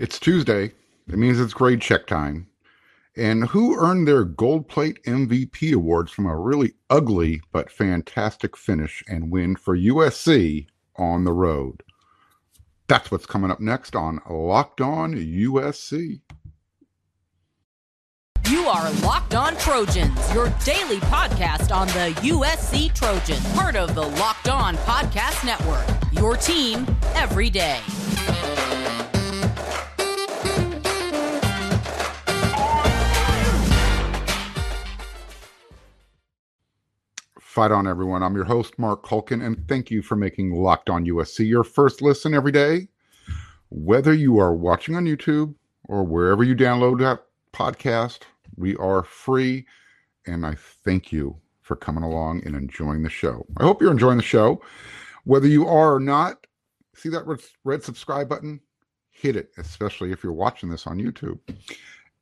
It's 0.00 0.18
Tuesday. 0.18 0.72
It 1.08 1.18
means 1.18 1.38
it's 1.38 1.52
grade 1.52 1.82
check 1.82 2.06
time. 2.06 2.46
And 3.18 3.44
who 3.44 3.78
earned 3.78 4.08
their 4.08 4.24
gold 4.24 4.66
plate 4.66 4.98
MVP 5.04 5.74
awards 5.74 6.10
from 6.10 6.24
a 6.24 6.34
really 6.34 6.72
ugly 6.88 7.42
but 7.52 7.70
fantastic 7.70 8.56
finish 8.56 9.04
and 9.08 9.30
win 9.30 9.56
for 9.56 9.76
USC 9.76 10.68
on 10.96 11.24
the 11.24 11.34
road? 11.34 11.82
That's 12.88 13.10
what's 13.10 13.26
coming 13.26 13.50
up 13.50 13.60
next 13.60 13.94
on 13.94 14.20
Locked 14.26 14.80
On 14.80 15.12
USC. 15.12 16.22
You 18.48 18.60
are 18.62 18.90
Locked 19.02 19.34
On 19.34 19.54
Trojans, 19.58 20.32
your 20.32 20.48
daily 20.64 20.96
podcast 21.12 21.76
on 21.76 21.88
the 21.88 22.18
USC 22.22 22.94
Trojans, 22.94 23.52
part 23.52 23.76
of 23.76 23.94
the 23.94 24.08
Locked 24.08 24.48
On 24.48 24.76
Podcast 24.78 25.44
Network. 25.44 25.84
Your 26.10 26.38
team 26.38 26.86
every 27.14 27.50
day. 27.50 27.80
Fight 37.50 37.72
on, 37.72 37.88
everyone. 37.88 38.22
I'm 38.22 38.36
your 38.36 38.44
host, 38.44 38.78
Mark 38.78 39.04
Culkin, 39.04 39.44
and 39.44 39.66
thank 39.66 39.90
you 39.90 40.02
for 40.02 40.14
making 40.14 40.52
Locked 40.52 40.88
On 40.88 41.04
USC 41.04 41.48
your 41.48 41.64
first 41.64 42.00
listen 42.00 42.32
every 42.32 42.52
day. 42.52 42.86
Whether 43.70 44.14
you 44.14 44.38
are 44.38 44.54
watching 44.54 44.94
on 44.94 45.04
YouTube 45.04 45.56
or 45.88 46.04
wherever 46.04 46.44
you 46.44 46.54
download 46.54 47.00
that 47.00 47.24
podcast, 47.52 48.20
we 48.54 48.76
are 48.76 49.02
free, 49.02 49.66
and 50.28 50.46
I 50.46 50.54
thank 50.54 51.10
you 51.10 51.36
for 51.60 51.74
coming 51.74 52.04
along 52.04 52.46
and 52.46 52.54
enjoying 52.54 53.02
the 53.02 53.10
show. 53.10 53.44
I 53.56 53.64
hope 53.64 53.82
you're 53.82 53.90
enjoying 53.90 54.18
the 54.18 54.22
show. 54.22 54.62
Whether 55.24 55.48
you 55.48 55.66
are 55.66 55.96
or 55.96 56.00
not, 56.00 56.46
see 56.94 57.08
that 57.08 57.24
red 57.64 57.82
subscribe 57.82 58.28
button? 58.28 58.60
Hit 59.10 59.34
it, 59.34 59.50
especially 59.58 60.12
if 60.12 60.22
you're 60.22 60.32
watching 60.32 60.68
this 60.68 60.86
on 60.86 60.98
YouTube. 60.98 61.40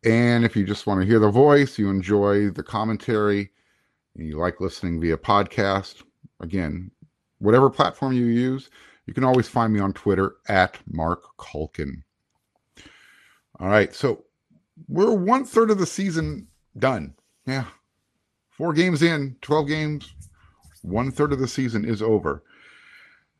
And 0.06 0.46
if 0.46 0.56
you 0.56 0.64
just 0.64 0.86
want 0.86 1.02
to 1.02 1.06
hear 1.06 1.18
the 1.18 1.30
voice, 1.30 1.78
you 1.78 1.90
enjoy 1.90 2.48
the 2.48 2.62
commentary, 2.62 3.50
you 4.26 4.38
like 4.38 4.60
listening 4.60 5.00
via 5.00 5.16
podcast, 5.16 6.02
again, 6.40 6.90
whatever 7.38 7.70
platform 7.70 8.12
you 8.12 8.26
use, 8.26 8.70
you 9.06 9.14
can 9.14 9.24
always 9.24 9.48
find 9.48 9.72
me 9.72 9.80
on 9.80 9.92
Twitter 9.92 10.36
at 10.48 10.78
Mark 10.86 11.22
Culkin. 11.38 12.02
All 13.60 13.68
right, 13.68 13.94
so 13.94 14.24
we're 14.88 15.14
one 15.14 15.44
third 15.44 15.70
of 15.70 15.78
the 15.78 15.86
season 15.86 16.46
done. 16.78 17.14
Yeah, 17.46 17.64
four 18.50 18.72
games 18.72 19.02
in, 19.02 19.36
12 19.40 19.68
games, 19.68 20.14
one 20.82 21.10
third 21.10 21.32
of 21.32 21.38
the 21.38 21.48
season 21.48 21.84
is 21.84 22.02
over. 22.02 22.42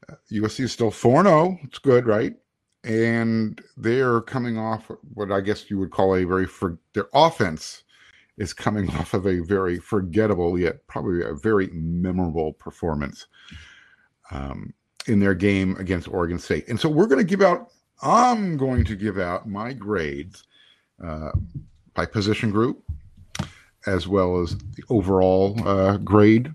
Uh, 0.08 0.14
USC 0.32 0.60
is 0.60 0.72
still 0.72 0.90
4 0.90 1.24
0. 1.24 1.58
It's 1.64 1.78
good, 1.78 2.06
right? 2.06 2.34
And 2.84 3.60
they're 3.76 4.20
coming 4.22 4.56
off 4.56 4.90
what 5.14 5.30
I 5.30 5.40
guess 5.40 5.70
you 5.70 5.78
would 5.78 5.90
call 5.90 6.14
a 6.14 6.24
very, 6.24 6.46
for, 6.46 6.78
their 6.94 7.08
offense 7.12 7.82
is 8.38 8.54
coming 8.54 8.88
off 8.96 9.14
of 9.14 9.26
a 9.26 9.40
very 9.40 9.78
forgettable 9.78 10.58
yet 10.58 10.86
probably 10.86 11.22
a 11.22 11.34
very 11.34 11.68
memorable 11.72 12.54
performance 12.54 13.26
um, 14.30 14.72
in 15.06 15.20
their 15.20 15.34
game 15.34 15.76
against 15.78 16.08
Oregon 16.08 16.38
State. 16.38 16.68
And 16.68 16.78
so 16.78 16.88
we're 16.88 17.06
going 17.06 17.24
to 17.24 17.24
give 17.24 17.42
out. 17.42 17.70
I'm 18.00 18.56
going 18.56 18.84
to 18.84 18.96
give 18.96 19.18
out 19.18 19.48
my 19.48 19.72
grades 19.72 20.44
uh, 21.04 21.30
by 21.94 22.06
position 22.06 22.50
group, 22.50 22.82
as 23.86 24.06
well 24.06 24.40
as 24.40 24.56
the 24.56 24.84
overall 24.88 25.58
uh, 25.66 25.96
grade 25.96 26.54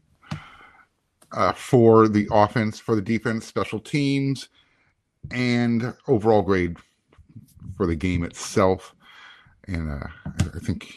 uh, 1.34 1.52
for 1.52 2.08
the 2.08 2.28
offense, 2.32 2.80
for 2.80 2.96
the 2.96 3.02
defense, 3.02 3.46
special 3.46 3.80
teams, 3.80 4.50
and 5.32 5.94
overall 6.08 6.42
grade 6.42 6.78
for 7.76 7.88
the 7.88 7.96
game 7.96 8.24
itself. 8.24 8.96
And 9.68 9.92
uh, 9.92 10.08
I 10.26 10.60
think 10.60 10.94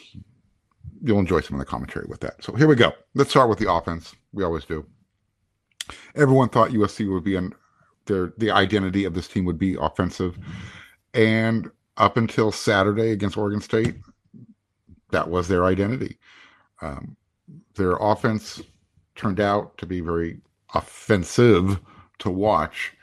you'll 1.03 1.19
enjoy 1.19 1.41
some 1.41 1.55
of 1.55 1.59
the 1.59 1.69
commentary 1.69 2.05
with 2.07 2.19
that. 2.21 2.43
So 2.43 2.53
here 2.53 2.67
we 2.67 2.75
go. 2.75 2.93
Let's 3.13 3.29
start 3.29 3.49
with 3.49 3.59
the 3.59 3.71
offense. 3.71 4.15
We 4.33 4.43
always 4.43 4.65
do. 4.65 4.85
Everyone 6.15 6.49
thought 6.49 6.71
USC 6.71 7.11
would 7.11 7.23
be 7.23 7.35
in 7.35 7.53
their 8.05 8.33
the 8.37 8.51
identity 8.51 9.05
of 9.05 9.13
this 9.13 9.27
team 9.27 9.45
would 9.45 9.59
be 9.59 9.75
offensive, 9.79 10.37
and 11.13 11.69
up 11.97 12.17
until 12.17 12.51
Saturday 12.51 13.11
against 13.11 13.37
Oregon 13.37 13.61
State, 13.61 13.95
that 15.11 15.29
was 15.29 15.47
their 15.47 15.65
identity. 15.65 16.17
Um, 16.81 17.15
their 17.75 17.93
offense 17.99 18.61
turned 19.15 19.39
out 19.39 19.77
to 19.77 19.85
be 19.85 19.99
very 19.99 20.39
offensive 20.73 21.79
to 22.19 22.29
watch 22.29 22.93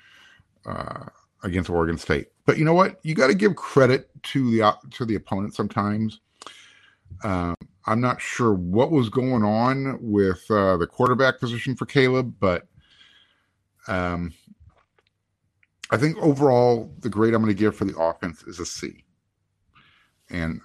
uh, 0.67 1.07
against 1.43 1.71
Oregon 1.71 1.99
State. 1.99 2.29
But 2.47 2.59
you 2.59 2.65
know 2.65 2.75
what? 2.75 3.01
You 3.03 3.15
got 3.15 3.29
to 3.29 3.35
give 3.35 3.57
credit 3.57 4.11
to 4.25 4.51
the 4.51 4.75
to 4.91 5.05
the 5.05 5.15
opponent 5.15 5.55
sometimes. 5.55 6.21
Um, 7.23 7.55
I'm 7.87 8.01
not 8.01 8.21
sure 8.21 8.55
what 8.55 8.91
was 8.91 9.09
going 9.09 9.45
on 9.45 9.99
with 10.01 10.45
uh, 10.51 10.77
the 10.77 10.87
quarterback 10.87 11.39
position 11.39 11.77
for 11.77 11.87
Caleb, 11.87 12.35
but 12.41 12.67
um, 13.89 14.33
I 15.91 15.97
think 15.97 16.17
overall 16.19 16.93
the 17.01 17.11
grade 17.11 17.35
I'm 17.35 17.43
going 17.43 17.55
to 17.55 17.59
give 17.59 17.77
for 17.77 17.85
the 17.85 17.99
offense 17.99 18.43
is 18.45 18.59
a 18.59 18.67
C. 18.67 19.05
And 20.31 20.61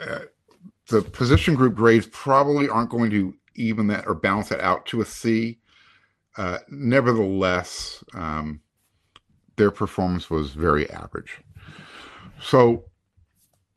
uh, 0.00 0.20
the 0.88 1.02
position 1.02 1.54
group 1.54 1.74
grades 1.74 2.08
probably 2.10 2.68
aren't 2.68 2.90
going 2.90 3.10
to 3.10 3.34
even 3.54 3.86
that 3.86 4.06
or 4.06 4.14
balance 4.14 4.48
that 4.48 4.60
out 4.60 4.84
to 4.86 5.00
a 5.00 5.06
C. 5.06 5.58
Uh, 6.36 6.58
nevertheless, 6.68 8.02
um, 8.14 8.60
their 9.56 9.70
performance 9.70 10.28
was 10.28 10.50
very 10.50 10.90
average. 10.90 11.40
So 12.40 12.84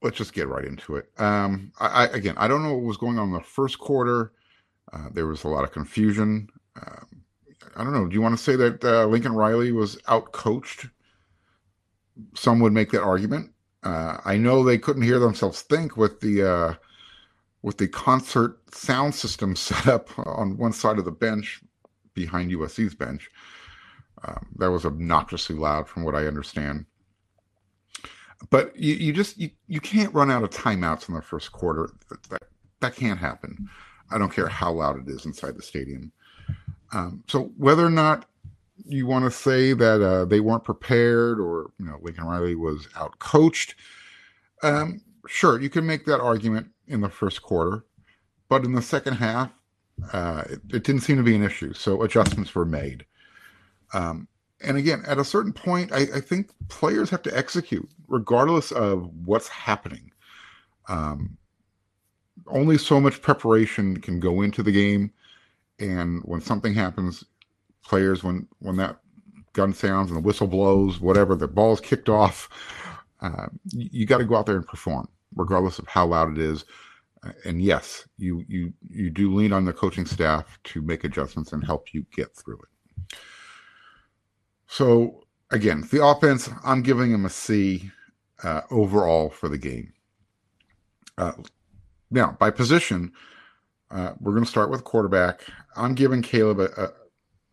let's 0.02 0.18
just 0.18 0.34
get 0.34 0.48
right 0.48 0.66
into 0.66 0.96
it. 0.96 1.10
Um, 1.18 1.72
I, 1.80 1.88
I, 1.88 2.06
again, 2.08 2.36
I 2.38 2.48
don't 2.48 2.64
know 2.64 2.74
what 2.74 2.84
was 2.84 2.98
going 2.98 3.18
on 3.18 3.30
in 3.30 3.34
the 3.34 3.42
first 3.42 3.80
quarter. 3.80 4.32
Uh, 4.94 5.10
there 5.14 5.28
was 5.28 5.44
a 5.44 5.48
lot 5.48 5.64
of 5.64 5.72
confusion. 5.72 6.48
Um, 6.76 7.24
I 7.76 7.84
don't 7.84 7.94
know. 7.94 8.08
Do 8.08 8.14
you 8.14 8.22
want 8.22 8.38
to 8.38 8.44
say 8.44 8.56
that 8.56 8.84
uh, 8.84 9.06
Lincoln 9.06 9.34
Riley 9.34 9.72
was 9.72 10.00
out 10.08 10.32
coached? 10.32 10.88
Some 12.36 12.60
would 12.60 12.74
make 12.74 12.92
that 12.92 13.04
argument. 13.04 13.52
Uh, 13.84 14.18
I 14.26 14.38
know 14.38 14.64
they 14.64 14.78
couldn't 14.78 15.04
hear 15.04 15.20
themselves 15.20 15.62
think 15.62 15.98
with 15.98 16.20
the 16.20 16.50
uh, 16.50 16.74
with 17.62 17.78
the 17.78 17.88
concert 17.88 18.60
sound 18.74 19.14
system 19.14 19.56
set 19.56 19.88
up 19.88 20.10
on 20.20 20.58
one 20.58 20.74
side 20.74 20.98
of 20.98 21.06
the 21.06 21.12
bench 21.12 21.62
behind 22.14 22.52
USC's 22.52 22.96
bench. 22.96 23.30
Um, 24.24 24.48
that 24.58 24.72
was 24.72 24.86
obnoxiously 24.86 25.56
loud, 25.56 25.88
from 25.88 26.04
what 26.04 26.16
I 26.16 26.26
understand 26.26 26.86
but 28.50 28.76
you, 28.76 28.94
you 28.96 29.14
just 29.14 29.38
you, 29.38 29.50
you 29.68 29.80
can't 29.80 30.14
run 30.14 30.32
out 30.32 30.44
of 30.44 30.50
timeouts 30.50 31.10
in 31.10 31.16
the 31.16 31.22
first 31.22 31.52
quarter. 31.52 31.90
That, 32.30 32.44
that, 32.82 32.96
can't 32.96 33.20
happen. 33.20 33.70
I 34.12 34.18
don't 34.18 34.32
care 34.32 34.48
how 34.48 34.72
loud 34.72 35.00
it 35.00 35.12
is 35.12 35.26
inside 35.26 35.56
the 35.56 35.62
stadium. 35.62 36.12
Um, 36.94 37.24
so 37.28 37.52
whether 37.58 37.86
or 37.86 37.90
not 37.90 38.26
you 38.86 39.08
want 39.08 39.26
to 39.26 39.32
say 39.32 39.74
that 39.74 40.02
uh, 40.02 40.26
they 40.26 40.40
weren't 40.40 40.64
prepared 40.64 41.40
or 41.40 41.72
you 41.80 41.86
know 41.86 41.98
Lincoln 42.02 42.26
Riley 42.26 42.56
was 42.56 42.88
out 42.96 43.18
coached, 43.20 43.76
um, 44.64 45.02
sure 45.28 45.60
you 45.60 45.70
can 45.70 45.86
make 45.86 46.06
that 46.06 46.22
argument 46.22 46.68
in 46.88 47.02
the 47.02 47.10
first 47.10 47.42
quarter, 47.42 47.84
but 48.50 48.64
in 48.64 48.74
the 48.74 48.82
second 48.82 49.16
half, 49.16 49.52
uh, 50.14 50.44
it, 50.50 50.62
it, 50.72 50.84
didn't 50.84 51.02
seem 51.02 51.18
to 51.18 51.24
be 51.24 51.36
an 51.36 51.44
issue. 51.44 51.74
So 51.74 52.04
adjustments 52.04 52.54
were 52.54 52.66
made. 52.66 53.06
Um, 53.94 54.28
and 54.62 54.78
again, 54.78 55.04
at 55.06 55.20
a 55.20 55.24
certain 55.24 55.54
point, 55.54 55.92
I, 55.92 56.08
I, 56.16 56.20
think 56.20 56.50
players 56.68 57.10
have 57.12 57.22
to 57.24 57.38
execute 57.38 57.88
regardless 58.08 58.72
of 58.72 59.10
what's 59.26 59.48
happening. 59.48 60.12
Um, 60.88 61.38
only 62.48 62.78
so 62.78 63.00
much 63.00 63.22
preparation 63.22 63.98
can 63.98 64.20
go 64.20 64.42
into 64.42 64.64
the 64.64 64.72
game, 64.72 65.12
and 65.80 66.22
when 66.24 66.42
something 66.42 66.74
happens, 66.74 67.24
players 67.84 68.24
when 68.24 68.48
when 68.60 68.78
that 68.78 68.98
gun 69.54 69.74
sounds 69.74 70.10
and 70.10 70.18
the 70.18 70.22
whistle 70.22 70.48
blows, 70.48 71.00
whatever 71.00 71.36
the 71.36 71.48
ball's 71.48 71.82
kicked 71.82 72.10
off, 72.10 72.50
uh, 73.22 73.48
you, 73.72 73.90
you 73.92 74.06
got 74.06 74.20
to 74.20 74.26
go 74.26 74.36
out 74.36 74.46
there 74.46 74.56
and 74.56 74.68
perform, 74.68 75.08
regardless 75.36 75.78
of 75.80 75.88
how 75.88 76.06
loud 76.06 76.32
it 76.32 76.38
is. 76.38 76.66
And 77.44 77.62
yes, 77.62 78.08
you 78.18 78.44
you 78.48 78.74
you 78.90 79.10
do 79.10 79.34
lean 79.34 79.52
on 79.52 79.66
the 79.66 79.74
coaching 79.74 80.06
staff 80.06 80.58
to 80.66 80.82
make 80.82 81.04
adjustments 81.04 81.52
and 81.52 81.64
help 81.64 81.94
you 81.94 82.06
get 82.16 82.34
through 82.36 82.60
it. 82.60 83.18
So 84.68 85.24
again, 85.52 85.88
the 85.92 86.06
offense, 86.06 86.50
I'm 86.64 86.82
giving 86.82 87.12
him 87.12 87.26
a 87.26 87.30
C 87.30 87.92
uh, 88.44 88.62
overall 88.70 89.30
for 89.30 89.50
the 89.50 89.58
game. 89.58 89.94
Uh, 91.18 91.34
now, 92.12 92.38
by 92.40 92.52
position, 92.52 93.12
uh, 93.92 94.14
we're 94.20 94.34
going 94.34 94.44
to 94.44 94.50
start 94.50 94.70
with 94.70 94.84
quarterback. 94.84 95.42
I'm 95.76 95.96
giving 95.96 96.22
Caleb 96.22 96.60
a, 96.60 96.66
a, 96.82 96.90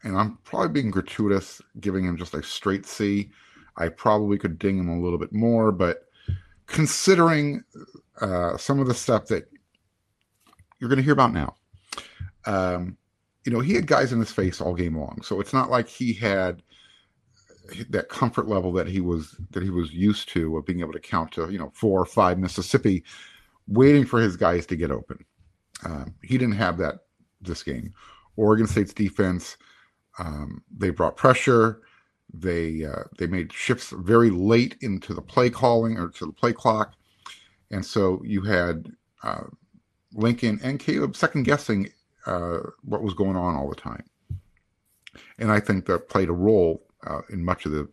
and 0.02 0.16
I'm 0.16 0.38
probably 0.44 0.68
being 0.68 0.90
gratuitous, 0.90 1.62
giving 1.80 2.04
him 2.04 2.16
just 2.16 2.34
a 2.34 2.42
straight 2.42 2.84
C. 2.86 3.30
I 3.76 3.88
probably 3.88 4.38
could 4.38 4.58
ding 4.58 4.78
him 4.78 4.88
a 4.88 5.00
little 5.00 5.18
bit 5.18 5.32
more, 5.32 5.72
but 5.72 6.04
considering 6.66 7.64
uh, 8.20 8.56
some 8.56 8.80
of 8.80 8.86
the 8.86 8.94
stuff 8.94 9.26
that 9.26 9.48
you're 10.78 10.88
going 10.88 10.98
to 10.98 11.04
hear 11.04 11.12
about 11.12 11.32
now, 11.32 11.54
um, 12.46 12.96
you 13.44 13.52
know, 13.52 13.60
he 13.60 13.74
had 13.74 13.86
guys 13.86 14.12
in 14.12 14.18
his 14.18 14.32
face 14.32 14.60
all 14.60 14.74
game 14.74 14.96
long. 14.96 15.20
So 15.22 15.40
it's 15.40 15.52
not 15.52 15.70
like 15.70 15.88
he 15.88 16.12
had 16.12 16.62
that 17.90 18.08
comfort 18.08 18.48
level 18.48 18.72
that 18.72 18.86
he 18.86 19.00
was 19.00 19.36
that 19.50 19.62
he 19.62 19.70
was 19.70 19.92
used 19.92 20.28
to 20.30 20.56
of 20.56 20.66
being 20.66 20.80
able 20.80 20.92
to 20.92 21.00
count 21.00 21.32
to 21.32 21.50
you 21.50 21.58
know 21.58 21.70
four 21.74 22.00
or 22.00 22.06
five 22.06 22.38
Mississippi, 22.38 23.04
waiting 23.66 24.04
for 24.04 24.20
his 24.20 24.36
guys 24.36 24.66
to 24.66 24.76
get 24.76 24.90
open. 24.90 25.24
Um, 25.84 26.14
he 26.22 26.38
didn't 26.38 26.56
have 26.56 26.78
that 26.78 27.00
this 27.40 27.62
game. 27.62 27.94
Oregon 28.36 28.66
State's 28.66 28.92
defense, 28.92 29.56
um, 30.18 30.62
they 30.76 30.90
brought 30.90 31.16
pressure. 31.16 31.82
They 32.32 32.84
uh, 32.84 33.04
they 33.18 33.26
made 33.26 33.52
shifts 33.52 33.90
very 33.90 34.30
late 34.30 34.76
into 34.80 35.14
the 35.14 35.22
play 35.22 35.50
calling 35.50 35.98
or 35.98 36.08
to 36.10 36.26
the 36.26 36.32
play 36.32 36.52
clock, 36.52 36.94
and 37.70 37.84
so 37.84 38.20
you 38.24 38.42
had 38.42 38.88
uh, 39.22 39.44
Lincoln 40.12 40.60
and 40.62 40.78
Caleb 40.78 41.16
second 41.16 41.44
guessing 41.44 41.90
uh, 42.26 42.60
what 42.82 43.02
was 43.02 43.14
going 43.14 43.36
on 43.36 43.54
all 43.54 43.68
the 43.68 43.76
time. 43.76 44.04
And 45.38 45.50
I 45.50 45.60
think 45.60 45.86
that 45.86 46.08
played 46.08 46.28
a 46.28 46.32
role 46.32 46.82
uh, 47.06 47.20
in 47.30 47.44
much 47.44 47.66
of 47.66 47.72
the. 47.72 47.88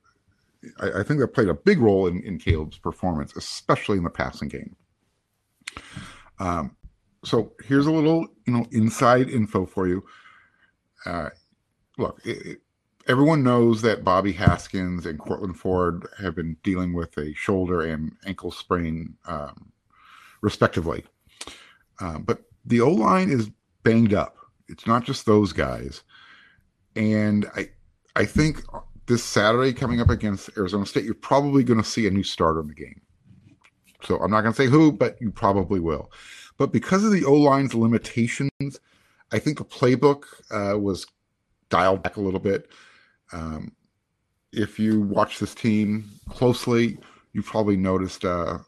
I, 0.80 1.00
I, 1.00 1.04
think 1.04 1.20
that 1.20 1.30
played 1.30 1.50
a 1.50 1.56
big 1.56 1.80
role 1.80 2.06
in, 2.06 2.22
in 2.22 2.38
Caleb's 2.38 2.78
performance, 2.78 3.36
especially 3.36 3.98
in 3.98 4.04
the 4.04 4.12
passing 4.12 4.48
game. 4.48 4.76
Um, 6.40 6.76
so 7.24 7.54
here's 7.64 7.88
a 7.88 7.92
little, 7.92 8.28
you 8.46 8.54
know, 8.54 8.66
inside 8.72 9.30
info 9.30 9.66
for 9.66 9.88
you. 9.88 10.04
Uh, 11.06 11.30
look, 11.98 12.20
it, 12.26 12.62
everyone 13.08 13.44
knows 13.44 13.82
that 13.82 14.04
Bobby 14.04 14.32
Haskins 14.32 15.06
and 15.06 15.20
Courtland 15.20 15.58
Ford 15.58 16.08
have 16.20 16.36
been 16.36 16.58
dealing 16.64 16.94
with 16.94 17.18
a 17.18 17.34
shoulder 17.34 17.82
and 17.82 18.14
ankle 18.26 18.52
sprain, 18.52 19.16
um, 19.28 19.72
respectively. 20.42 21.04
Uh, 22.00 22.20
but 22.20 22.44
the 22.66 22.82
O 22.82 22.90
line 22.90 23.30
is 23.30 23.50
banged 23.84 24.14
up. 24.14 24.38
It's 24.68 24.88
not 24.88 25.04
just 25.04 25.26
those 25.26 25.54
guys, 25.54 26.04
and 26.96 27.46
I, 27.56 27.70
I 28.16 28.26
think 28.26 28.64
this 29.12 29.24
Saturday 29.24 29.74
coming 29.74 30.00
up 30.00 30.10
against 30.10 30.50
Arizona 30.58 30.86
State, 30.86 31.04
you're 31.04 31.14
probably 31.14 31.64
going 31.64 31.82
to 31.82 31.88
see 31.88 32.08
a 32.08 32.12
new 32.12 32.24
starter 32.24 32.62
in 32.62 32.68
the 32.68 32.74
game. 32.74 33.02
So 34.04 34.18
I'm 34.18 34.32
not 34.32 34.42
going 34.42 34.54
to 34.54 34.58
say 34.58 34.70
who, 34.70 34.92
but 34.92 35.22
you 35.22 35.32
probably 35.32 35.82
will. 35.82 36.12
But 36.58 36.72
because 36.72 37.04
of 37.04 37.12
the 37.12 37.26
O 37.26 37.34
line's 37.34 37.74
limitations, 37.74 38.80
I 39.32 39.40
think 39.40 39.58
the 39.58 39.66
playbook 39.66 40.24
uh, 40.50 40.80
was 40.80 41.06
dialed 41.70 42.04
back 42.04 42.16
a 42.16 42.22
little 42.22 42.40
bit. 42.40 42.70
Um, 43.34 43.74
if 44.54 44.80
you 44.80 45.02
watch 45.02 45.40
this 45.40 45.54
team 45.54 46.10
closely, 46.30 46.98
you 47.34 47.44
probably 47.44 47.78
noticed 47.78 48.24
uh, 48.24 48.60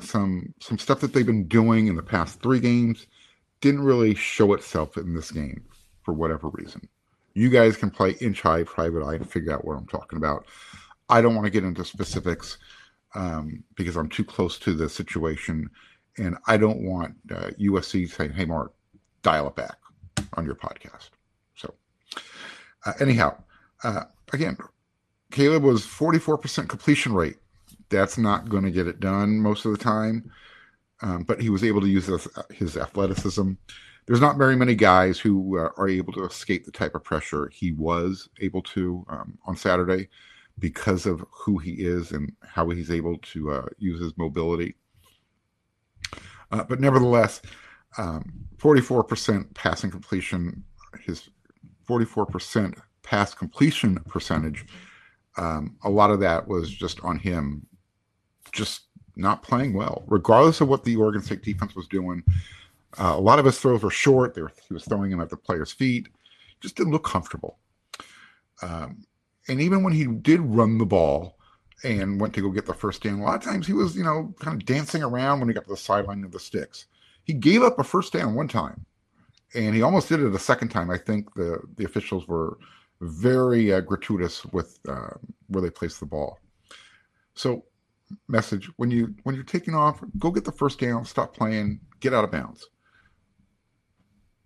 some 0.00 0.54
some 0.60 0.78
stuff 0.78 1.00
that 1.00 1.12
they've 1.12 1.26
been 1.26 1.48
doing 1.48 1.88
in 1.88 1.96
the 1.96 2.02
past 2.02 2.40
three 2.40 2.60
games 2.60 3.06
didn't 3.60 3.82
really 3.82 4.14
show 4.14 4.54
itself 4.54 4.96
in 4.96 5.14
this 5.14 5.30
game 5.30 5.64
for 6.02 6.14
whatever 6.14 6.48
reason. 6.48 6.88
You 7.40 7.48
guys 7.48 7.74
can 7.74 7.90
play 7.90 8.10
inch 8.20 8.42
high, 8.42 8.64
private 8.64 9.02
eye, 9.02 9.14
and 9.14 9.26
figure 9.26 9.54
out 9.54 9.64
what 9.64 9.78
I'm 9.78 9.86
talking 9.86 10.18
about. 10.18 10.44
I 11.08 11.22
don't 11.22 11.34
want 11.34 11.46
to 11.46 11.50
get 11.50 11.64
into 11.64 11.86
specifics 11.86 12.58
um, 13.14 13.64
because 13.76 13.96
I'm 13.96 14.10
too 14.10 14.24
close 14.24 14.58
to 14.58 14.74
the 14.74 14.90
situation, 14.90 15.70
and 16.18 16.36
I 16.46 16.58
don't 16.58 16.82
want 16.82 17.14
uh, 17.34 17.48
USC 17.58 18.10
saying, 18.10 18.32
"Hey, 18.32 18.44
Mark, 18.44 18.74
dial 19.22 19.48
it 19.48 19.56
back 19.56 19.78
on 20.34 20.44
your 20.44 20.54
podcast." 20.54 21.08
So, 21.54 21.72
uh, 22.84 22.92
anyhow, 23.00 23.42
uh, 23.84 24.04
again, 24.34 24.58
Caleb 25.30 25.62
was 25.62 25.80
44% 25.80 26.68
completion 26.68 27.14
rate. 27.14 27.38
That's 27.88 28.18
not 28.18 28.50
going 28.50 28.64
to 28.64 28.70
get 28.70 28.86
it 28.86 29.00
done 29.00 29.38
most 29.38 29.64
of 29.64 29.72
the 29.72 29.78
time, 29.78 30.30
um, 31.00 31.22
but 31.22 31.40
he 31.40 31.48
was 31.48 31.64
able 31.64 31.80
to 31.80 31.88
use 31.88 32.04
his, 32.04 32.28
his 32.50 32.76
athleticism 32.76 33.52
there's 34.06 34.20
not 34.20 34.36
very 34.36 34.56
many 34.56 34.74
guys 34.74 35.18
who 35.18 35.58
uh, 35.58 35.70
are 35.76 35.88
able 35.88 36.12
to 36.12 36.24
escape 36.24 36.64
the 36.64 36.72
type 36.72 36.94
of 36.94 37.04
pressure 37.04 37.48
he 37.52 37.72
was 37.72 38.28
able 38.40 38.62
to 38.62 39.04
um, 39.08 39.38
on 39.46 39.56
Saturday 39.56 40.08
because 40.58 41.06
of 41.06 41.24
who 41.30 41.58
he 41.58 41.72
is 41.72 42.12
and 42.12 42.32
how 42.42 42.68
he's 42.68 42.90
able 42.90 43.18
to 43.18 43.50
uh, 43.50 43.66
use 43.78 44.00
his 44.00 44.16
mobility. 44.16 44.74
Uh, 46.52 46.64
but 46.64 46.80
nevertheless, 46.80 47.40
um, 47.98 48.24
44% 48.58 49.54
passing 49.54 49.90
completion, 49.90 50.64
his 51.00 51.30
44% 51.88 52.78
pass 53.02 53.34
completion 53.34 53.96
percentage, 54.08 54.66
um, 55.36 55.76
a 55.84 55.90
lot 55.90 56.10
of 56.10 56.20
that 56.20 56.46
was 56.46 56.70
just 56.70 57.00
on 57.00 57.18
him 57.18 57.66
just 58.52 58.82
not 59.16 59.42
playing 59.42 59.74
well, 59.74 60.04
regardless 60.06 60.60
of 60.60 60.68
what 60.68 60.84
the 60.84 60.96
Oregon 60.96 61.22
State 61.22 61.42
defense 61.42 61.74
was 61.74 61.86
doing. 61.88 62.22
Uh, 62.98 63.14
a 63.16 63.20
lot 63.20 63.38
of 63.38 63.44
his 63.44 63.58
throws 63.58 63.82
were 63.82 63.90
short. 63.90 64.36
Were, 64.36 64.52
he 64.68 64.74
was 64.74 64.84
throwing 64.84 65.10
them 65.10 65.20
at 65.20 65.30
the 65.30 65.36
player's 65.36 65.72
feet. 65.72 66.08
Just 66.60 66.76
didn't 66.76 66.92
look 66.92 67.04
comfortable. 67.04 67.58
Um, 68.62 69.04
and 69.48 69.60
even 69.60 69.82
when 69.82 69.92
he 69.92 70.06
did 70.06 70.40
run 70.40 70.78
the 70.78 70.86
ball 70.86 71.36
and 71.82 72.20
went 72.20 72.34
to 72.34 72.42
go 72.42 72.50
get 72.50 72.66
the 72.66 72.74
first 72.74 73.02
down, 73.02 73.20
a 73.20 73.22
lot 73.22 73.36
of 73.36 73.42
times 73.42 73.66
he 73.66 73.72
was, 73.72 73.96
you 73.96 74.04
know, 74.04 74.34
kind 74.40 74.60
of 74.60 74.66
dancing 74.66 75.02
around 75.02 75.40
when 75.40 75.48
he 75.48 75.54
got 75.54 75.64
to 75.64 75.70
the 75.70 75.76
sideline 75.76 76.24
of 76.24 76.32
the 76.32 76.40
sticks. 76.40 76.86
He 77.24 77.32
gave 77.32 77.62
up 77.62 77.78
a 77.78 77.84
first 77.84 78.12
down 78.12 78.34
one 78.34 78.48
time, 78.48 78.84
and 79.54 79.74
he 79.74 79.82
almost 79.82 80.08
did 80.08 80.20
it 80.20 80.34
a 80.34 80.38
second 80.38 80.68
time. 80.68 80.90
I 80.90 80.98
think 80.98 81.32
the 81.34 81.60
the 81.76 81.84
officials 81.84 82.26
were 82.26 82.58
very 83.00 83.72
uh, 83.72 83.80
gratuitous 83.80 84.44
with 84.46 84.78
uh, 84.88 85.10
where 85.48 85.62
they 85.62 85.70
placed 85.70 86.00
the 86.00 86.06
ball. 86.06 86.38
So, 87.34 87.64
message 88.28 88.68
when 88.76 88.90
you 88.90 89.14
when 89.22 89.34
you're 89.34 89.44
taking 89.44 89.74
off, 89.74 90.02
go 90.18 90.30
get 90.30 90.44
the 90.44 90.52
first 90.52 90.80
down, 90.80 91.04
stop 91.04 91.34
playing, 91.34 91.80
get 92.00 92.12
out 92.12 92.24
of 92.24 92.30
bounds. 92.30 92.68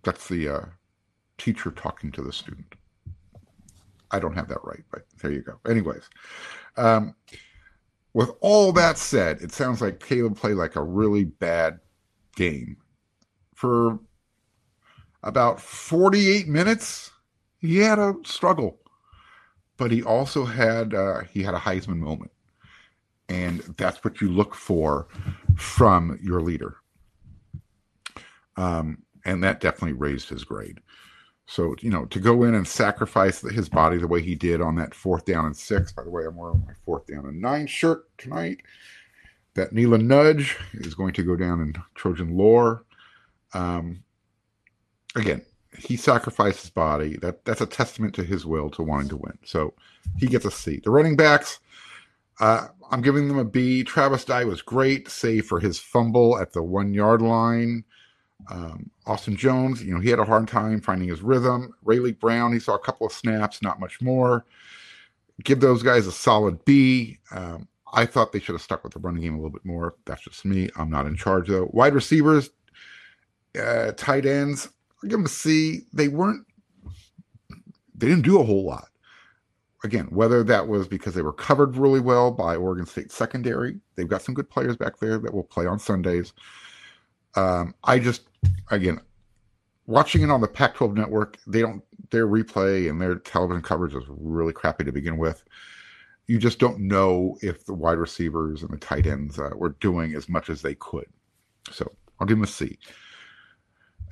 That's 0.05 0.29
the 0.29 0.47
uh, 0.47 0.65
teacher 1.37 1.71
talking 1.71 2.11
to 2.13 2.21
the 2.21 2.31
student. 2.31 2.75
I 4.11 4.19
don't 4.19 4.35
have 4.35 4.47
that 4.49 4.63
right, 4.63 4.83
but 4.91 5.01
there 5.21 5.31
you 5.31 5.41
go. 5.41 5.59
Anyways, 5.67 6.09
um, 6.77 7.15
with 8.13 8.31
all 8.39 8.71
that 8.73 8.97
said, 8.97 9.41
it 9.41 9.51
sounds 9.51 9.81
like 9.81 9.99
Caleb 9.99 10.37
played 10.37 10.53
like 10.53 10.75
a 10.75 10.83
really 10.83 11.25
bad 11.25 11.79
game. 12.35 12.77
For 13.55 13.99
about 15.23 15.59
48 15.59 16.47
minutes, 16.47 17.11
he 17.57 17.77
had 17.77 17.97
a 17.97 18.13
struggle, 18.23 18.79
but 19.75 19.91
he 19.91 20.03
also 20.03 20.45
had 20.45 20.93
uh, 20.93 21.21
he 21.21 21.41
had 21.41 21.55
a 21.55 21.59
Heisman 21.59 21.97
moment, 21.97 22.31
and 23.27 23.61
that's 23.77 24.03
what 24.03 24.21
you 24.21 24.29
look 24.29 24.53
for 24.53 25.07
from 25.57 26.19
your 26.21 26.41
leader. 26.41 26.77
Um, 28.55 29.04
and 29.25 29.43
that 29.43 29.59
definitely 29.59 29.93
raised 29.93 30.29
his 30.29 30.43
grade. 30.43 30.79
So, 31.47 31.75
you 31.79 31.91
know, 31.91 32.05
to 32.05 32.19
go 32.19 32.43
in 32.43 32.55
and 32.55 32.67
sacrifice 32.67 33.41
his 33.41 33.69
body 33.69 33.97
the 33.97 34.07
way 34.07 34.21
he 34.21 34.35
did 34.35 34.61
on 34.61 34.75
that 34.75 34.95
fourth 34.95 35.25
down 35.25 35.45
and 35.45 35.55
six, 35.55 35.91
by 35.91 36.03
the 36.03 36.09
way, 36.09 36.25
I'm 36.25 36.35
wearing 36.35 36.63
my 36.65 36.73
fourth 36.85 37.05
down 37.05 37.25
and 37.25 37.39
nine 37.39 37.67
shirt 37.67 38.05
tonight. 38.17 38.61
That 39.53 39.73
Neilon 39.73 40.05
nudge 40.05 40.57
is 40.73 40.95
going 40.95 41.13
to 41.13 41.23
go 41.23 41.35
down 41.35 41.61
in 41.61 41.75
Trojan 41.93 42.35
lore. 42.35 42.83
Um, 43.53 44.03
again, 45.15 45.43
he 45.77 45.95
sacrificed 45.95 46.61
his 46.61 46.69
body. 46.71 47.17
That 47.17 47.45
that's 47.45 47.61
a 47.61 47.65
testament 47.65 48.13
to 48.15 48.23
his 48.23 48.45
will 48.45 48.69
to 48.71 48.83
wanting 48.83 49.09
to 49.09 49.17
win. 49.17 49.37
So 49.45 49.73
he 50.17 50.27
gets 50.27 50.45
a 50.45 50.51
C. 50.51 50.81
The 50.83 50.91
running 50.91 51.15
backs, 51.15 51.59
uh, 52.39 52.67
I'm 52.91 53.01
giving 53.01 53.27
them 53.27 53.37
a 53.37 53.45
B. 53.45 53.83
Travis 53.83 54.25
Dye 54.25 54.45
was 54.45 54.61
great, 54.61 55.09
save 55.09 55.45
for 55.45 55.59
his 55.59 55.79
fumble 55.79 56.37
at 56.37 56.53
the 56.53 56.63
one 56.63 56.93
yard 56.93 57.21
line. 57.21 57.83
Um, 58.49 58.89
Austin 59.05 59.35
Jones, 59.35 59.83
you 59.83 59.93
know, 59.93 59.99
he 59.99 60.09
had 60.09 60.19
a 60.19 60.25
hard 60.25 60.47
time 60.47 60.81
finding 60.81 61.09
his 61.09 61.21
rhythm. 61.21 61.73
Raleek 61.85 62.19
Brown, 62.19 62.53
he 62.53 62.59
saw 62.59 62.75
a 62.75 62.79
couple 62.79 63.07
of 63.07 63.13
snaps, 63.13 63.61
not 63.61 63.79
much 63.79 64.01
more. 64.01 64.45
Give 65.43 65.59
those 65.59 65.83
guys 65.83 66.07
a 66.07 66.11
solid 66.11 66.63
B. 66.65 67.19
Um, 67.31 67.67
I 67.93 68.05
thought 68.05 68.31
they 68.31 68.39
should 68.39 68.55
have 68.55 68.61
stuck 68.61 68.83
with 68.83 68.93
the 68.93 68.99
running 68.99 69.23
game 69.23 69.33
a 69.33 69.37
little 69.37 69.51
bit 69.51 69.65
more. 69.65 69.95
That's 70.05 70.23
just 70.23 70.45
me. 70.45 70.69
I'm 70.75 70.89
not 70.89 71.07
in 71.07 71.15
charge 71.15 71.47
though. 71.47 71.69
Wide 71.71 71.93
receivers, 71.93 72.49
uh, 73.59 73.93
tight 73.93 74.25
ends, 74.25 74.69
I 75.03 75.07
give 75.07 75.19
them 75.19 75.25
a 75.25 75.29
C. 75.29 75.81
They 75.93 76.07
weren't, 76.07 76.45
they 77.95 78.07
didn't 78.07 78.25
do 78.25 78.39
a 78.39 78.43
whole 78.43 78.65
lot. 78.65 78.89
Again, 79.83 80.07
whether 80.09 80.43
that 80.43 80.67
was 80.67 80.87
because 80.87 81.13
they 81.13 81.21
were 81.21 81.33
covered 81.33 81.77
really 81.77 81.99
well 81.99 82.31
by 82.31 82.55
Oregon 82.55 82.85
State 82.85 83.11
secondary, 83.11 83.79
they've 83.95 84.07
got 84.07 84.23
some 84.23 84.35
good 84.35 84.49
players 84.49 84.75
back 84.75 84.99
there 84.99 85.19
that 85.19 85.33
will 85.33 85.43
play 85.43 85.65
on 85.65 85.79
Sundays. 85.79 86.33
Um, 87.35 87.75
I 87.83 87.99
just 87.99 88.23
again, 88.71 88.99
watching 89.87 90.23
it 90.23 90.29
on 90.29 90.41
the 90.41 90.47
Pac-12 90.47 90.95
network, 90.95 91.37
they 91.47 91.61
don't 91.61 91.83
their 92.11 92.27
replay 92.27 92.89
and 92.89 93.01
their 93.01 93.15
television 93.15 93.61
coverage 93.61 93.95
is 93.95 94.03
really 94.07 94.53
crappy 94.53 94.83
to 94.83 94.91
begin 94.91 95.17
with. 95.17 95.43
You 96.27 96.39
just 96.39 96.59
don't 96.59 96.79
know 96.79 97.37
if 97.41 97.65
the 97.65 97.73
wide 97.73 97.97
receivers 97.97 98.63
and 98.63 98.71
the 98.71 98.77
tight 98.77 99.05
ends 99.05 99.39
uh, 99.39 99.51
were 99.55 99.75
doing 99.79 100.15
as 100.15 100.27
much 100.27 100.49
as 100.49 100.61
they 100.61 100.75
could. 100.75 101.05
So 101.71 101.91
I'll 102.19 102.27
give 102.27 102.37
them 102.37 102.43
a 102.43 102.47
C. 102.47 102.77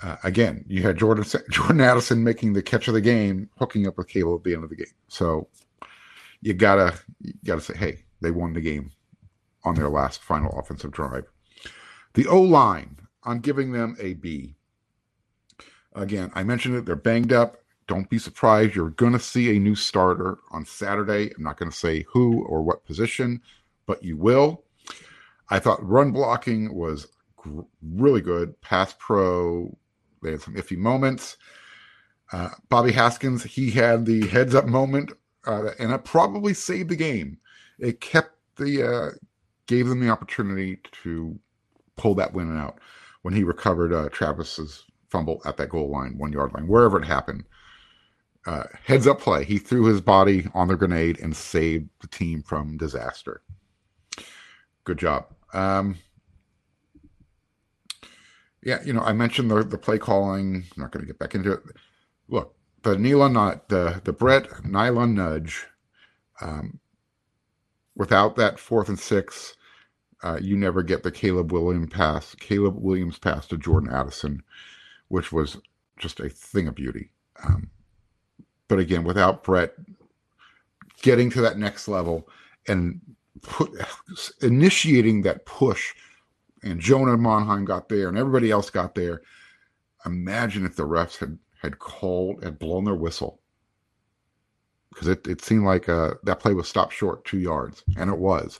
Uh, 0.02 0.18
again, 0.24 0.66
you 0.68 0.82
had 0.82 0.98
Jordan 0.98 1.26
Jordan 1.50 1.82
Addison 1.82 2.24
making 2.24 2.54
the 2.54 2.62
catch 2.62 2.88
of 2.88 2.94
the 2.94 3.02
game, 3.02 3.50
hooking 3.58 3.88
up 3.88 3.98
with 3.98 4.08
Caleb 4.08 4.42
at 4.42 4.44
the 4.44 4.54
end 4.54 4.64
of 4.64 4.70
the 4.70 4.76
game. 4.76 4.88
So 5.08 5.48
you 6.42 6.54
gotta 6.54 6.94
you 7.22 7.34
gotta 7.46 7.62
say, 7.62 7.76
hey, 7.78 8.04
they 8.22 8.32
won 8.32 8.54
the 8.54 8.62
game 8.62 8.92
on 9.64 9.76
their 9.76 9.90
last 9.90 10.22
final 10.22 10.58
offensive 10.60 10.92
drive. 10.92 11.26
The 12.16 12.28
O 12.28 12.42
line, 12.42 12.98
I'm 13.26 13.40
giving 13.40 13.72
them 13.72 13.96
a 14.00 14.14
B. 14.16 14.56
Again, 15.96 16.32
I 16.34 16.44
mentioned 16.44 16.76
it, 16.76 16.86
they're 16.86 16.96
banged 16.96 17.34
up. 17.34 17.58
don't 17.88 18.10
be 18.10 18.18
surprised. 18.18 18.76
You're 18.76 18.92
going 18.92 19.14
to 19.14 19.20
see 19.20 19.56
a 19.56 19.60
new 19.60 19.76
starter 19.76 20.40
on 20.52 20.66
Saturday. 20.66 21.32
I'm 21.36 21.44
not 21.44 21.58
going 21.58 21.72
to 21.72 21.78
say 21.78 22.06
who 22.10 22.44
or 22.46 22.62
what 22.64 22.86
position, 22.86 23.42
but 23.86 24.04
you 24.04 24.18
will. 24.18 24.64
I 25.50 25.60
thought 25.60 25.88
run 25.88 26.12
blocking 26.12 26.74
was 26.74 27.08
gr- 27.36 27.62
really 27.82 28.22
good. 28.22 28.60
Pass 28.62 28.96
pro, 28.98 29.78
they 30.22 30.32
had 30.32 30.42
some 30.42 30.56
iffy 30.56 30.78
moments. 30.78 31.38
Uh, 32.32 32.50
Bobby 32.70 32.92
Haskins, 32.92 33.44
he 33.44 33.70
had 33.70 34.06
the 34.06 34.26
heads 34.28 34.56
up 34.56 34.66
moment, 34.66 35.12
uh, 35.46 35.70
and 35.78 35.92
it 35.92 36.06
probably 36.06 36.54
saved 36.54 36.90
the 36.90 36.96
game. 36.96 37.38
It 37.78 38.00
kept 38.00 38.38
the, 38.56 38.84
uh, 38.84 39.12
gave 39.68 39.88
them 39.88 40.00
the 40.00 40.10
opportunity 40.10 40.80
to 41.04 41.38
pull 41.98 42.16
that 42.16 42.34
win 42.34 42.58
out 42.58 42.80
when 43.24 43.34
he 43.34 43.44
recovered 43.44 43.94
uh, 43.94 44.10
Travis's 44.10 44.84
fumble 45.10 45.42
at 45.46 45.58
that 45.58 45.70
goal 45.70 45.90
line, 45.90 46.18
one 46.18 46.32
yard 46.32 46.54
line, 46.54 46.68
wherever 46.68 47.02
it 47.02 47.06
happened. 47.06 47.44
Uh, 48.46 48.64
heads 48.86 49.08
up 49.08 49.22
play. 49.22 49.46
He 49.46 49.58
threw 49.58 49.86
his 49.86 50.02
body 50.02 50.48
on 50.54 50.68
the 50.68 50.76
grenade 50.76 51.20
and 51.22 51.36
saved 51.36 51.90
the 52.02 52.08
team 52.08 52.44
from 52.44 52.78
disaster. 52.78 53.42
Good 54.84 54.98
job. 54.98 55.28
Um, 55.54 55.98
yeah, 58.62 58.80
you 58.84 58.92
know, 58.92 59.02
I 59.02 59.14
mentioned 59.14 59.50
the 59.50 59.64
the 59.64 59.78
play 59.78 59.98
calling. 59.98 60.56
I'm 60.56 60.82
not 60.82 60.92
going 60.92 61.02
to 61.02 61.08
get 61.08 61.20
back 61.20 61.36
into 61.36 61.54
it. 61.54 61.62
Look, 62.28 62.56
the 62.82 62.96
Neilon 62.96 63.62
the 63.70 64.02
the 64.04 64.14
Brett 64.14 64.50
Neilon 64.64 65.14
nudge. 65.14 65.66
Um, 66.42 66.80
without 67.96 68.36
that 68.36 68.60
fourth 68.60 68.90
and 68.90 69.00
six, 69.00 69.56
uh, 70.24 70.40
you 70.42 70.58
never 70.58 70.84
get 70.84 71.04
the 71.04 71.12
Caleb 71.12 71.52
Williams 71.52 71.90
pass. 71.92 72.36
Caleb 72.36 72.76
Williams 72.78 73.20
pass 73.20 73.48
to 73.48 73.58
Jordan 73.58 73.92
Addison, 73.92 74.42
which 75.10 75.32
was 75.32 75.58
just 75.98 76.20
a 76.20 76.30
thing 76.30 76.68
of 76.68 76.76
beauty. 76.76 77.12
Um, 77.44 77.70
but 78.68 78.80
again, 78.80 79.04
without 79.04 79.44
Brett 79.44 79.74
getting 81.02 81.30
to 81.32 81.42
that 81.42 81.58
next 81.58 81.88
level 81.88 82.28
and 82.68 83.02
put, 83.42 83.72
initiating 84.42 85.22
that 85.24 85.46
push 85.46 85.94
and 86.64 86.80
Jonah 86.80 87.18
Monheim 87.18 87.66
got 87.66 87.90
there 87.90 88.08
and 88.08 88.18
everybody 88.18 88.50
else 88.50 88.70
got 88.70 88.96
there. 88.96 89.22
Imagine 90.06 90.66
if 90.66 90.76
the 90.76 90.88
refs 90.88 91.18
had 91.18 91.38
had 91.62 91.80
called 91.80 92.44
had 92.44 92.60
blown 92.60 92.84
their 92.84 92.96
whistle 92.96 93.42
because 94.94 95.08
it, 95.08 95.26
it 95.28 95.44
seemed 95.44 95.64
like 95.66 95.90
uh, 95.90 96.14
that 96.24 96.40
play 96.40 96.54
was 96.54 96.68
stopped 96.68 96.94
short 96.94 97.26
two 97.26 97.40
yards, 97.40 97.84
and 97.98 98.10
it 98.10 98.18
was, 98.18 98.60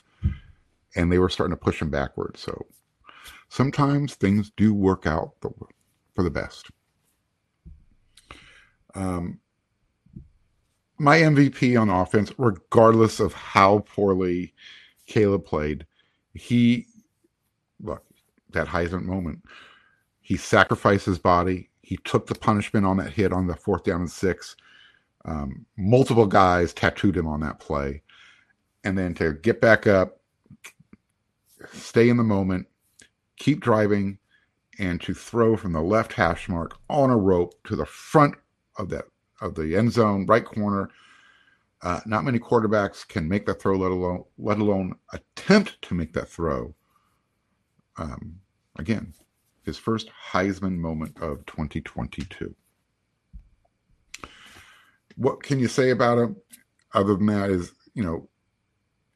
and 0.96 1.12
they 1.12 1.20
were 1.20 1.30
starting 1.30 1.56
to 1.56 1.64
push 1.64 1.82
him 1.82 1.90
backwards. 1.90 2.42
So 2.42 2.66
sometimes 3.50 4.16
things 4.16 4.52
do 4.56 4.74
work 4.74 5.06
out 5.06 5.34
for 6.14 6.24
the 6.24 6.30
best. 6.30 6.70
Um, 8.96 9.40
my 11.00 11.20
MVP 11.20 11.80
on 11.80 11.90
offense, 11.90 12.32
regardless 12.38 13.20
of 13.20 13.34
how 13.34 13.80
poorly 13.80 14.54
Caleb 15.08 15.46
played, 15.46 15.86
he 16.34 16.88
look 17.82 18.04
that 18.52 18.68
Heisman 18.68 19.04
moment. 19.04 19.44
He 20.22 20.38
sacrificed 20.38 21.06
his 21.06 21.20
body. 21.20 21.70
He 21.82 21.98
took 21.98 22.28
the 22.28 22.36
punishment 22.36 22.86
on 22.86 22.98
that 22.98 23.12
hit 23.12 23.34
on 23.34 23.48
the 23.48 23.56
fourth 23.56 23.84
down 23.84 24.02
and 24.02 24.12
six. 24.12 24.56
Um, 25.26 25.66
multiple 25.78 26.26
guys 26.26 26.74
tattooed 26.74 27.18
him 27.18 27.28
on 27.28 27.42
that 27.42 27.60
play, 27.60 28.02
and 28.84 28.98
then 28.98 29.14
to 29.16 29.34
get 29.34 29.62
back 29.62 29.88
up, 29.88 30.20
stay 31.72 32.10
in 32.10 32.18
the 32.18 32.24
moment, 32.24 32.68
keep 33.38 33.62
driving, 33.62 34.18
and 34.80 35.00
to 35.02 35.14
throw 35.14 35.56
from 35.56 35.74
the 35.74 35.82
left 35.82 36.14
hash 36.14 36.50
mark 36.50 36.78
on 36.90 37.10
a 37.10 37.18
rope 37.18 37.54
to 37.66 37.76
the 37.76 37.86
front 37.86 38.36
of 38.78 38.90
that 38.90 39.06
of 39.42 39.56
the 39.56 39.76
end 39.76 39.92
zone, 39.92 40.26
right 40.26 40.46
corner. 40.46 40.90
Uh, 41.82 42.00
not 42.06 42.24
many 42.24 42.40
quarterbacks 42.40 43.06
can 43.06 43.28
make 43.28 43.46
that 43.46 43.62
throw, 43.62 43.76
let 43.76 43.92
alone 43.92 44.24
let 44.38 44.60
alone 44.60 44.96
attempt 45.12 45.82
to 45.82 45.94
make 45.94 46.14
that 46.14 46.30
throw 46.30 46.74
um, 47.98 48.40
again, 48.78 49.14
his 49.64 49.78
first 49.78 50.10
Heisman 50.32 50.78
moment 50.78 51.18
of 51.22 51.46
2022. 51.46 52.56
What 55.16 55.44
can 55.44 55.60
you 55.60 55.68
say 55.68 55.92
about 55.92 56.18
him 56.18 56.36
other 56.94 57.16
than 57.16 57.28
that 57.28 57.50
is, 57.50 57.72
you 57.94 58.04
know, 58.04 58.28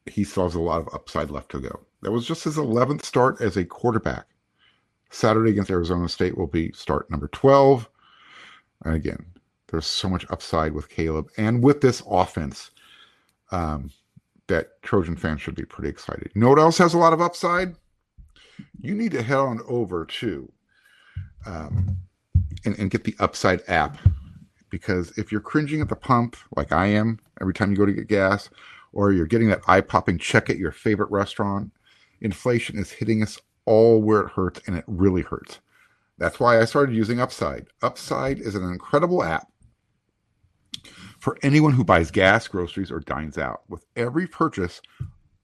he 0.06 0.24
still 0.24 0.44
has 0.44 0.54
a 0.54 0.60
lot 0.60 0.80
of 0.80 0.94
upside 0.94 1.30
left 1.30 1.50
to 1.50 1.60
go. 1.60 1.80
That 2.02 2.12
was 2.12 2.26
just 2.26 2.44
his 2.44 2.56
11th 2.56 3.04
start 3.04 3.40
as 3.40 3.56
a 3.56 3.64
quarterback. 3.64 4.26
Saturday 5.10 5.50
against 5.50 5.70
Arizona 5.70 6.08
State 6.08 6.36
will 6.36 6.46
be 6.46 6.70
start 6.72 7.10
number 7.10 7.28
12. 7.28 7.88
And 8.84 8.94
again, 8.94 9.24
there's 9.68 9.86
so 9.86 10.08
much 10.08 10.26
upside 10.30 10.72
with 10.72 10.88
Caleb 10.88 11.28
and 11.36 11.62
with 11.62 11.80
this 11.80 12.02
offense 12.08 12.70
um, 13.50 13.90
that 14.46 14.80
Trojan 14.82 15.16
fans 15.16 15.40
should 15.40 15.54
be 15.54 15.64
pretty 15.64 15.88
excited. 15.88 16.30
You 16.34 16.40
know 16.40 16.50
what 16.50 16.58
else 16.58 16.78
has 16.78 16.94
a 16.94 16.98
lot 16.98 17.12
of 17.12 17.20
upside? 17.20 17.74
you 18.80 18.94
need 18.94 19.12
to 19.12 19.22
head 19.22 19.38
on 19.38 19.60
over 19.68 20.04
to 20.04 20.50
um, 21.46 21.96
and, 22.64 22.78
and 22.78 22.90
get 22.90 23.04
the 23.04 23.14
Upside 23.18 23.62
app 23.68 23.98
because 24.70 25.16
if 25.16 25.32
you're 25.32 25.40
cringing 25.40 25.80
at 25.80 25.88
the 25.88 25.96
pump 25.96 26.36
like 26.56 26.72
I 26.72 26.86
am 26.86 27.18
every 27.40 27.54
time 27.54 27.70
you 27.70 27.76
go 27.76 27.86
to 27.86 27.92
get 27.92 28.08
gas, 28.08 28.50
or 28.92 29.12
you're 29.12 29.26
getting 29.26 29.48
that 29.48 29.60
eye 29.66 29.80
popping 29.80 30.18
check 30.18 30.50
at 30.50 30.56
your 30.56 30.72
favorite 30.72 31.10
restaurant, 31.10 31.70
inflation 32.20 32.78
is 32.78 32.90
hitting 32.90 33.22
us 33.22 33.38
all 33.64 34.00
where 34.02 34.20
it 34.20 34.30
hurts, 34.30 34.60
and 34.66 34.76
it 34.76 34.84
really 34.86 35.22
hurts. 35.22 35.60
That's 36.18 36.40
why 36.40 36.60
I 36.60 36.64
started 36.64 36.94
using 36.94 37.20
Upside. 37.20 37.66
Upside 37.82 38.40
is 38.40 38.54
an 38.54 38.64
incredible 38.64 39.22
app 39.22 39.46
for 41.20 41.36
anyone 41.42 41.72
who 41.72 41.84
buys 41.84 42.10
gas, 42.10 42.48
groceries, 42.48 42.90
or 42.90 43.00
dines 43.00 43.38
out. 43.38 43.62
With 43.68 43.84
every 43.96 44.26
purchase, 44.26 44.80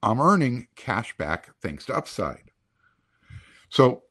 I'm 0.03 0.21
earning 0.21 0.67
cash 0.77 1.17
back 1.17 1.51
thanks 1.63 1.87
to 1.87 1.97
Upside. 1.97 2.51
So 3.69 4.03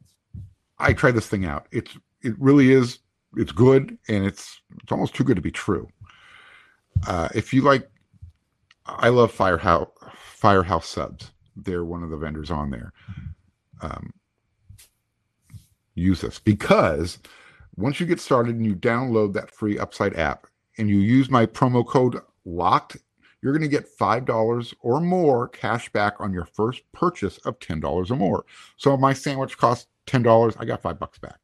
I 0.79 0.93
tried 0.93 1.15
this 1.15 1.27
thing 1.27 1.45
out. 1.45 1.67
It's 1.71 1.97
it 2.21 2.39
really 2.39 2.71
is 2.71 2.99
it's 3.35 3.51
good 3.51 3.97
and 4.07 4.25
it's 4.25 4.61
it's 4.81 4.91
almost 4.91 5.15
too 5.15 5.23
good 5.23 5.35
to 5.35 5.41
be 5.41 5.51
true. 5.51 5.87
Uh, 7.07 7.29
if 7.33 7.53
you 7.53 7.61
like, 7.61 7.89
I 8.85 9.09
love 9.09 9.31
Firehouse 9.31 9.89
Firehouse 10.13 10.87
subs. 10.87 11.31
They're 11.55 11.85
one 11.85 12.03
of 12.03 12.09
the 12.09 12.17
vendors 12.17 12.51
on 12.51 12.69
there. 12.69 12.93
Um, 13.81 14.13
use 15.95 16.21
this 16.21 16.39
because 16.39 17.19
once 17.75 17.99
you 17.99 18.05
get 18.05 18.19
started 18.19 18.55
and 18.55 18.65
you 18.65 18.75
download 18.75 19.33
that 19.33 19.51
free 19.51 19.77
Upside 19.77 20.15
app 20.15 20.47
and 20.77 20.89
you 20.89 20.97
use 20.97 21.29
my 21.29 21.45
promo 21.45 21.85
code 21.85 22.19
LOCKED 22.45 22.97
you're 23.43 23.51
going 23.51 23.61
to 23.61 23.67
get 23.67 23.97
$5 23.99 24.73
or 24.79 25.01
more 25.01 25.49
cash 25.49 25.91
back 25.91 26.15
on 26.19 26.31
your 26.31 26.45
first 26.45 26.81
purchase 26.93 27.37
of 27.39 27.59
$10 27.59 28.09
or 28.09 28.15
more. 28.15 28.45
So 28.77 28.95
my 28.95 29.11
sandwich 29.11 29.57
cost 29.57 29.87
$10. 30.07 30.55
I 30.57 30.63
got 30.63 30.81
five 30.81 30.97
bucks 30.97 31.17
back. 31.17 31.39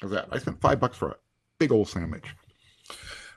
How's 0.00 0.10
that? 0.12 0.28
I 0.32 0.38
spent 0.38 0.62
five 0.62 0.80
bucks 0.80 0.96
for 0.96 1.10
a 1.10 1.16
big 1.58 1.70
old 1.70 1.88
sandwich. 1.88 2.24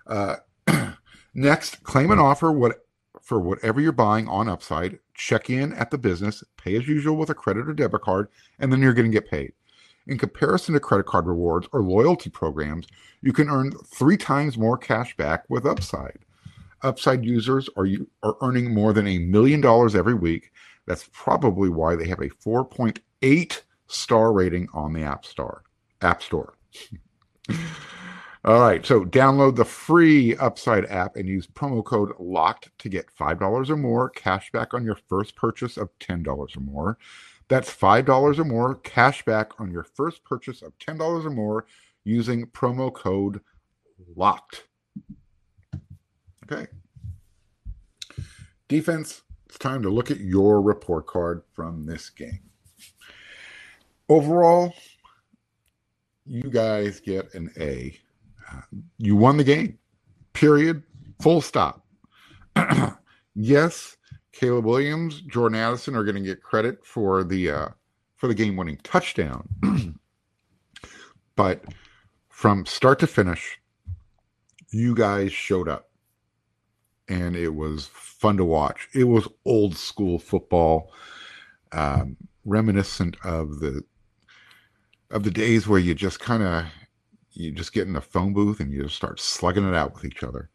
Uh, 0.07 0.37
next, 1.33 1.83
claim 1.83 2.11
an 2.11 2.19
offer 2.19 2.49
what, 2.49 2.77
for 3.21 3.41
whatever 3.41 3.81
you're 3.81 3.91
buying 3.91 4.29
on 4.29 4.47
Upside. 4.47 4.99
Check 5.15 5.49
in 5.49 5.73
at 5.73 5.91
the 5.91 5.97
business, 5.97 6.43
pay 6.57 6.75
as 6.75 6.87
usual 6.87 7.15
with 7.15 7.29
a 7.29 7.35
credit 7.35 7.67
or 7.67 7.73
debit 7.73 8.01
card, 8.01 8.27
and 8.59 8.71
then 8.71 8.81
you're 8.81 8.93
going 8.93 9.11
to 9.11 9.19
get 9.19 9.29
paid. 9.29 9.53
In 10.07 10.17
comparison 10.17 10.73
to 10.73 10.79
credit 10.79 11.07
card 11.07 11.25
rewards 11.25 11.67
or 11.71 11.81
loyalty 11.81 12.29
programs, 12.29 12.85
you 13.21 13.33
can 13.33 13.49
earn 13.49 13.71
three 13.71 14.17
times 14.17 14.57
more 14.57 14.77
cash 14.77 15.15
back 15.17 15.45
with 15.49 15.65
Upside. 15.65 16.19
Upside 16.83 17.25
users 17.25 17.69
are 17.75 17.87
are 18.21 18.35
earning 18.41 18.73
more 18.73 18.93
than 18.93 19.07
a 19.07 19.17
million 19.17 19.61
dollars 19.61 19.95
every 19.95 20.13
week. 20.13 20.51
That's 20.85 21.09
probably 21.11 21.69
why 21.69 21.95
they 21.95 22.07
have 22.07 22.19
a 22.19 22.29
4.8 22.29 23.61
star 23.87 24.31
rating 24.31 24.67
on 24.73 24.93
the 24.93 25.01
App 25.01 25.25
Store. 25.25 25.63
App 26.01 26.21
Store. 26.21 26.53
All 28.45 28.61
right, 28.61 28.85
so 28.85 29.03
download 29.03 29.55
the 29.55 29.65
free 29.65 30.35
Upside 30.37 30.85
app 30.85 31.15
and 31.15 31.27
use 31.27 31.47
promo 31.47 31.83
code 31.83 32.11
LOCKED 32.19 32.69
to 32.77 32.89
get 32.89 33.07
$5 33.07 33.69
or 33.71 33.75
more 33.75 34.11
cash 34.11 34.51
back 34.51 34.75
on 34.75 34.85
your 34.85 34.99
first 35.09 35.35
purchase 35.35 35.77
of 35.77 35.89
$10 35.97 36.27
or 36.27 36.59
more. 36.59 36.99
That's 37.47 37.73
$5 37.73 38.37
or 38.37 38.43
more 38.45 38.75
cash 38.75 39.25
back 39.25 39.59
on 39.59 39.71
your 39.71 39.81
first 39.81 40.23
purchase 40.23 40.61
of 40.61 40.77
$10 40.77 41.25
or 41.25 41.29
more 41.31 41.65
using 42.03 42.45
promo 42.45 42.93
code 42.93 43.41
LOCKED. 44.15 44.61
Okay. 46.43 46.67
Defense, 48.67 49.23
it's 49.47 49.57
time 49.57 49.81
to 49.81 49.89
look 49.89 50.11
at 50.11 50.19
your 50.19 50.61
report 50.61 51.07
card 51.07 51.41
from 51.55 51.87
this 51.87 52.11
game. 52.11 52.41
Overall, 54.07 54.71
you 56.27 56.43
guys 56.43 56.99
get 56.99 57.33
an 57.33 57.51
A. 57.57 57.99
you 58.97 59.15
won 59.15 59.37
the 59.37 59.43
game. 59.43 59.77
Period. 60.33 60.83
Full 61.21 61.41
stop. 61.41 61.85
yes, 63.35 63.97
Caleb 64.31 64.65
Williams, 64.65 65.21
Jordan 65.21 65.57
Addison 65.57 65.95
are 65.95 66.03
going 66.03 66.15
to 66.15 66.21
get 66.21 66.43
credit 66.43 66.85
for 66.85 67.23
the 67.23 67.49
uh, 67.49 67.67
for 68.15 68.27
the 68.27 68.33
game-winning 68.33 68.79
touchdown. 68.83 69.47
but 71.35 71.63
from 72.29 72.65
start 72.65 72.99
to 72.99 73.07
finish, 73.07 73.57
you 74.71 74.93
guys 74.93 75.31
showed 75.31 75.69
up 75.69 75.89
and 77.07 77.35
it 77.35 77.55
was 77.55 77.87
fun 77.93 78.37
to 78.37 78.45
watch. 78.45 78.87
It 78.93 79.05
was 79.05 79.27
old 79.45 79.77
school 79.77 80.19
football, 80.19 80.91
um, 81.71 82.17
reminiscent 82.45 83.17
of 83.23 83.59
the 83.59 83.83
of 85.11 85.23
the 85.23 85.31
days 85.31 85.67
where 85.67 85.79
you 85.79 85.93
just 85.93 86.19
kind 86.19 86.43
of 86.43 86.65
you 87.35 87.51
just 87.51 87.73
get 87.73 87.87
in 87.87 87.95
a 87.95 88.01
phone 88.01 88.33
booth 88.33 88.59
and 88.59 88.71
you 88.71 88.83
just 88.83 88.95
start 88.95 89.19
slugging 89.19 89.67
it 89.67 89.75
out 89.75 89.93
with 89.93 90.05
each 90.05 90.23
other. 90.23 90.49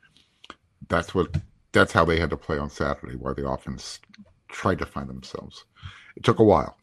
That's 0.89 1.15
what 1.15 1.37
that's 1.73 1.93
how 1.93 2.05
they 2.05 2.19
had 2.19 2.31
to 2.31 2.37
play 2.37 2.59
on 2.59 2.71
Saturday, 2.71 3.17
where 3.17 3.35
the 3.35 3.49
offense 3.49 4.01
tried 4.49 4.79
to 4.79 4.87
find 4.87 5.09
themselves. 5.09 5.65
It 6.17 6.25
took 6.25 6.39
a 6.39 6.45
while. 6.45 6.77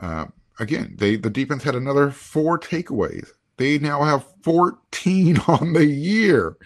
Uh, 0.00 0.26
again, 0.60 0.94
they 0.96 1.16
the 1.16 1.30
defense 1.30 1.62
had 1.62 1.74
another 1.74 2.10
four 2.10 2.58
takeaways. 2.58 3.28
They 3.56 3.78
now 3.78 4.04
have 4.04 4.24
14 4.42 5.38
on 5.48 5.72
the 5.72 5.86
year. 5.86 6.56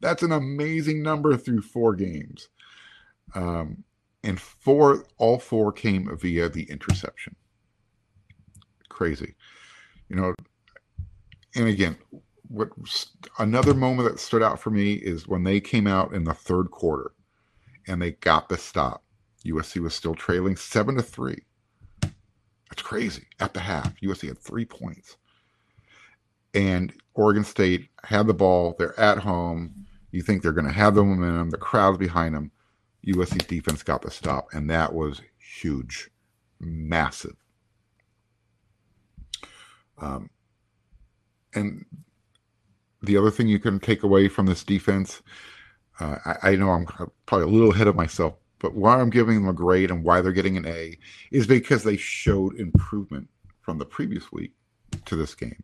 That's 0.00 0.22
an 0.22 0.32
amazing 0.32 1.02
number 1.02 1.36
through 1.36 1.62
four 1.62 1.94
games. 1.94 2.48
Um, 3.34 3.84
and 4.22 4.38
four, 4.40 5.04
all 5.16 5.38
four 5.38 5.72
came 5.72 6.14
via 6.16 6.48
the 6.48 6.64
interception. 6.64 7.34
Crazy, 8.88 9.34
you 10.08 10.16
know. 10.16 10.34
And 11.54 11.68
again, 11.68 11.96
what 12.48 12.70
another 13.38 13.74
moment 13.74 14.08
that 14.08 14.20
stood 14.20 14.42
out 14.42 14.60
for 14.60 14.70
me 14.70 14.94
is 14.94 15.28
when 15.28 15.44
they 15.44 15.60
came 15.60 15.86
out 15.86 16.12
in 16.12 16.24
the 16.24 16.34
third 16.34 16.70
quarter, 16.70 17.12
and 17.86 18.00
they 18.00 18.12
got 18.12 18.48
the 18.48 18.56
stop. 18.56 19.02
USC 19.44 19.80
was 19.80 19.94
still 19.94 20.14
trailing 20.14 20.56
seven 20.56 20.96
to 20.96 21.02
three. 21.02 21.42
That's 22.00 22.82
crazy. 22.82 23.26
At 23.40 23.54
the 23.54 23.60
half, 23.60 23.94
USC 24.00 24.28
had 24.28 24.38
three 24.38 24.64
points, 24.64 25.16
and 26.54 26.92
Oregon 27.14 27.44
State 27.44 27.88
had 28.02 28.26
the 28.26 28.34
ball. 28.34 28.74
They're 28.78 28.98
at 28.98 29.18
home. 29.18 29.86
You 30.12 30.22
think 30.22 30.42
they're 30.42 30.52
going 30.52 30.66
to 30.66 30.72
have 30.72 30.94
the 30.94 31.04
momentum. 31.04 31.50
The 31.50 31.58
crowd's 31.58 31.98
behind 31.98 32.34
them. 32.34 32.50
USC's 33.06 33.46
defense 33.46 33.82
got 33.82 34.02
the 34.02 34.10
stop, 34.10 34.48
and 34.52 34.70
that 34.70 34.92
was 34.92 35.20
huge, 35.38 36.10
massive. 36.58 37.36
Um, 39.98 40.30
and 41.54 41.84
the 43.02 43.16
other 43.16 43.30
thing 43.30 43.48
you 43.48 43.58
can 43.58 43.78
take 43.80 44.02
away 44.02 44.28
from 44.28 44.46
this 44.46 44.64
defense, 44.64 45.22
uh, 46.00 46.18
I, 46.24 46.50
I, 46.50 46.56
know 46.56 46.70
I'm 46.70 46.86
probably 47.26 47.46
a 47.46 47.50
little 47.50 47.72
ahead 47.72 47.86
of 47.86 47.96
myself, 47.96 48.34
but 48.58 48.74
why 48.74 49.00
I'm 49.00 49.10
giving 49.10 49.36
them 49.36 49.48
a 49.48 49.52
grade 49.52 49.90
and 49.90 50.02
why 50.02 50.20
they're 50.20 50.32
getting 50.32 50.56
an 50.56 50.66
A 50.66 50.98
is 51.30 51.46
because 51.46 51.84
they 51.84 51.96
showed 51.96 52.58
improvement 52.58 53.28
from 53.60 53.78
the 53.78 53.84
previous 53.84 54.32
week 54.32 54.52
to 55.04 55.16
this 55.16 55.34
game. 55.34 55.62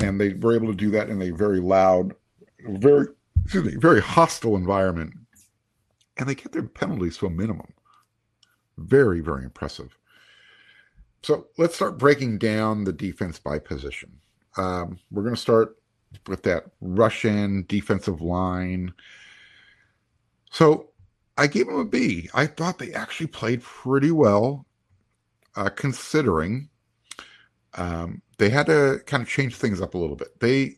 And 0.00 0.20
they 0.20 0.34
were 0.34 0.54
able 0.54 0.68
to 0.68 0.74
do 0.74 0.90
that 0.90 1.08
in 1.08 1.22
a 1.22 1.30
very 1.30 1.60
loud, 1.60 2.14
very, 2.66 3.06
excuse 3.44 3.64
me, 3.64 3.76
very 3.76 4.00
hostile 4.00 4.56
environment 4.56 5.12
and 6.16 6.28
they 6.28 6.34
kept 6.34 6.52
their 6.52 6.62
penalties 6.62 7.16
to 7.18 7.26
a 7.26 7.30
minimum. 7.30 7.72
Very, 8.78 9.20
very 9.20 9.44
impressive. 9.44 9.96
So 11.22 11.46
let's 11.58 11.74
start 11.74 11.98
breaking 11.98 12.38
down 12.38 12.84
the 12.84 12.92
defense 12.92 13.38
by 13.38 13.58
position. 13.58 14.18
Um, 14.56 14.98
we're 15.10 15.22
going 15.22 15.34
to 15.34 15.40
start 15.40 15.76
with 16.26 16.42
that 16.42 16.64
Russian 16.80 17.64
defensive 17.68 18.20
line. 18.20 18.92
So 20.50 20.90
I 21.38 21.46
gave 21.46 21.66
them 21.66 21.78
a 21.78 21.84
B. 21.84 22.28
I 22.34 22.46
thought 22.46 22.78
they 22.78 22.92
actually 22.92 23.28
played 23.28 23.62
pretty 23.62 24.10
well, 24.10 24.66
uh, 25.56 25.70
considering 25.70 26.68
um, 27.74 28.20
they 28.38 28.50
had 28.50 28.66
to 28.66 29.00
kind 29.06 29.22
of 29.22 29.28
change 29.28 29.56
things 29.56 29.80
up 29.80 29.94
a 29.94 29.98
little 29.98 30.16
bit. 30.16 30.38
They 30.40 30.76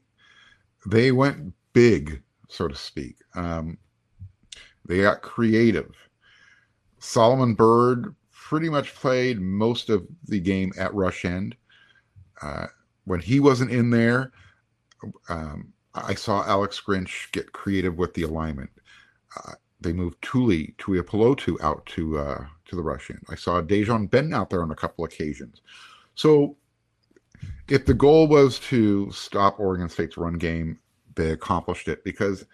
they 0.87 1.13
went 1.13 1.53
big, 1.73 2.23
so 2.49 2.69
to 2.69 2.75
speak. 2.75 3.17
Um, 3.35 3.79
they 4.87 5.01
got 5.01 5.23
creative. 5.23 5.95
Solomon 6.99 7.55
Byrd 7.55 8.15
pretty 8.31 8.69
much 8.69 8.95
played 8.95 9.41
most 9.41 9.91
of 9.91 10.07
the 10.27 10.39
game 10.39 10.73
at 10.79 10.95
rush 10.95 11.25
end. 11.25 11.57
Uh, 12.43 12.67
when 13.05 13.21
he 13.21 13.41
wasn't 13.41 13.71
in 13.71 13.91
there, 13.91 14.33
um, 15.29 15.73
I 15.95 16.15
saw 16.15 16.45
Alex 16.45 16.81
Grinch 16.85 17.31
get 17.33 17.53
creative 17.53 17.99
with 17.99 18.15
the 18.15 18.23
alignment. 18.23 18.71
Uh, 19.37 19.53
they 19.81 19.93
moved 19.93 20.21
Tuli 20.23 20.75
Tuipulotu 20.79 21.61
out 21.61 21.85
to 21.87 22.19
uh, 22.19 22.47
to 22.67 22.77
the 22.77 23.07
end. 23.11 23.23
I 23.29 23.35
saw 23.35 23.61
Dejan 23.61 24.11
Ben 24.11 24.33
out 24.33 24.51
there 24.51 24.63
on 24.63 24.71
a 24.71 24.77
couple 24.77 25.05
occasions. 25.05 25.61
So, 26.15 26.57
if 27.69 27.85
the 27.85 27.95
goal 27.95 28.27
was 28.27 28.59
to 28.61 29.11
stop 29.13 29.61
Oregon 29.61 29.89
State's 29.89 30.17
run 30.17 30.35
game, 30.35 30.79
they 31.15 31.31
accomplished 31.31 31.89
it 31.89 32.03
because, 32.05 32.47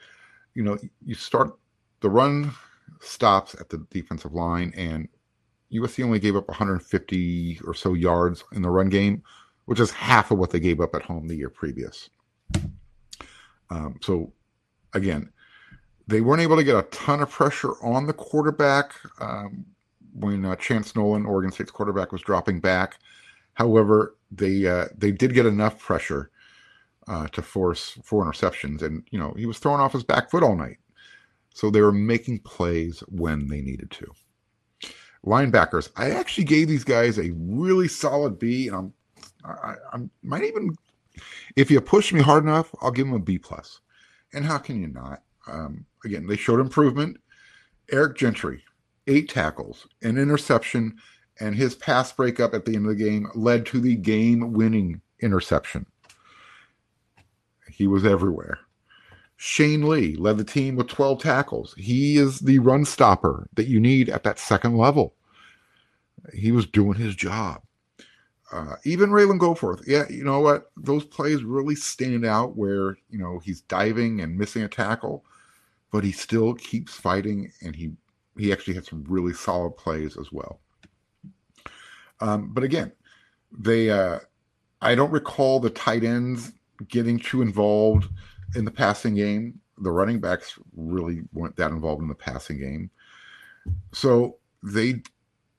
you 0.55 0.63
know, 0.63 0.79
you 1.05 1.15
start 1.15 1.57
the 2.01 2.11
run 2.11 2.53
stops 3.01 3.55
at 3.55 3.69
the 3.69 3.87
defensive 3.91 4.35
line, 4.35 4.73
and 4.77 5.09
USC 5.73 6.05
only 6.05 6.19
gave 6.19 6.37
up 6.37 6.49
150 6.49 7.61
or 7.65 7.75
so 7.75 7.95
yards 7.95 8.45
in 8.53 8.63
the 8.63 8.71
run 8.71 8.89
game, 8.89 9.23
which 9.71 9.79
is 9.79 9.93
half 9.93 10.33
of 10.33 10.39
what 10.39 10.51
they 10.51 10.59
gave 10.59 10.81
up 10.81 10.97
at 10.97 11.03
home 11.03 11.29
the 11.29 11.37
year 11.37 11.49
previous. 11.49 12.11
Um, 13.71 14.01
so, 14.03 14.33
again, 14.95 15.31
they 16.09 16.21
weren't 16.21 16.43
able 16.43 16.57
to 16.57 16.65
get 16.65 16.75
a 16.75 16.83
ton 16.91 17.23
of 17.23 17.31
pressure 17.31 17.75
on 17.81 18.09
the 18.09 18.13
quarterback 18.13 18.91
um, 19.21 19.65
when 20.13 20.45
uh, 20.45 20.57
Chance 20.57 20.97
Nolan, 20.97 21.25
Oregon 21.25 21.53
State's 21.53 21.71
quarterback, 21.71 22.11
was 22.11 22.21
dropping 22.21 22.59
back. 22.59 22.99
However, 23.55 24.17
they 24.33 24.67
uh, 24.67 24.87
they 24.99 25.13
did 25.13 25.35
get 25.35 25.47
enough 25.47 25.79
pressure 25.79 26.33
uh, 27.07 27.29
to 27.29 27.41
force 27.41 27.97
four 28.03 28.25
interceptions, 28.25 28.83
and 28.83 29.07
you 29.13 29.21
know 29.21 29.33
he 29.37 29.47
was 29.47 29.61
thrown 29.61 29.79
off 29.79 29.93
his 29.93 30.03
back 30.03 30.33
foot 30.33 30.43
all 30.43 30.57
night. 30.57 30.79
So 31.55 31.71
they 31.71 31.81
were 31.81 31.93
making 31.93 32.41
plays 32.41 33.05
when 33.07 33.47
they 33.47 33.61
needed 33.61 33.93
to. 33.93 34.13
Linebackers, 35.25 35.91
I 35.95 36.11
actually 36.11 36.45
gave 36.45 36.67
these 36.67 36.83
guys 36.83 37.21
a 37.21 37.31
really 37.37 37.87
solid 37.87 38.37
B, 38.37 38.67
and 38.67 38.77
I'm 38.77 38.93
I, 39.45 39.75
I 39.93 39.99
might 40.23 40.45
even, 40.45 40.77
if 41.57 41.71
you 41.71 41.81
push 41.81 42.13
me 42.13 42.21
hard 42.21 42.45
enough, 42.45 42.75
I'll 42.81 42.91
give 42.91 43.07
them 43.07 43.17
a 43.17 43.19
B 43.19 43.39
plus. 43.39 43.81
And 44.33 44.45
how 44.45 44.59
can 44.59 44.81
you 44.81 44.89
not? 44.89 45.23
Um, 45.47 45.87
again, 46.05 46.27
they 46.27 46.37
showed 46.37 46.61
improvement. 46.61 47.19
Eric 47.91 48.17
Gentry, 48.17 48.63
eight 49.07 49.29
tackles, 49.29 49.87
an 50.03 50.17
interception, 50.17 50.97
and 51.41 51.55
his 51.55 51.75
pass 51.75 52.13
breakup 52.13 52.55
at 52.55 52.65
the 52.65 52.77
end 52.77 52.87
of 52.87 52.97
the 52.97 53.05
game 53.05 53.29
led 53.35 53.67
to 53.67 53.81
the 53.81 53.97
game-winning 53.97 55.01
interception. 55.21 55.87
He 57.69 57.87
was 57.87 58.05
everywhere. 58.05 58.59
Shane 59.37 59.89
Lee 59.89 60.17
led 60.17 60.37
the 60.37 60.45
team 60.45 60.77
with 60.77 60.89
12 60.89 61.23
tackles. 61.23 61.75
He 61.79 62.19
is 62.19 62.41
the 62.41 62.59
run 62.59 62.85
stopper 62.85 63.49
that 63.55 63.69
you 63.69 63.81
need 63.81 64.11
at 64.11 64.23
that 64.25 64.39
second 64.39 64.77
level. 64.77 65.15
He 66.35 66.53
was 66.53 66.67
doing 66.67 66.99
his 66.99 67.15
job. 67.15 67.63
Uh, 68.53 68.75
even 68.85 69.11
Ralen 69.11 69.39
Goforth, 69.39 69.83
yeah, 69.87 70.05
you 70.09 70.25
know 70.25 70.41
what? 70.41 70.71
Those 70.77 71.05
plays 71.05 71.45
really 71.45 71.77
stand 71.77 72.25
out 72.27 72.57
where, 72.57 72.97
you 73.09 73.19
know, 73.19 73.39
he's 73.39 73.61
diving 73.63 74.21
and 74.21 74.37
missing 74.37 74.63
a 74.63 74.69
tackle, 74.69 75.25
but 75.93 76.03
he 76.03 76.11
still 76.11 76.55
keeps 76.55 76.95
fighting 76.95 77.53
and 77.63 77.77
he 77.77 77.93
he 78.37 78.53
actually 78.53 78.75
had 78.75 78.87
some 78.87 79.05
really 79.09 79.35
solid 79.35 79.77
plays 79.77 80.17
as 80.17 80.33
well. 80.33 80.61
Um, 82.21 82.53
but 82.53 82.65
again, 82.65 82.93
they 83.57 83.91
uh, 83.91 84.19
I 84.81 84.95
don't 84.95 85.11
recall 85.11 85.61
the 85.61 85.71
tight 85.71 86.05
ends 86.05 86.53
getting 86.89 87.19
too 87.19 87.43
involved 87.43 88.09
in 88.57 88.65
the 88.65 88.71
passing 88.71 89.15
game. 89.15 89.61
The 89.79 89.91
running 89.91 90.21
backs 90.21 90.59
really 90.75 91.23
weren't 91.33 91.57
that 91.57 91.71
involved 91.71 92.03
in 92.03 92.09
the 92.09 92.15
passing 92.15 92.59
game. 92.59 92.91
So 93.93 94.37
they 94.63 95.03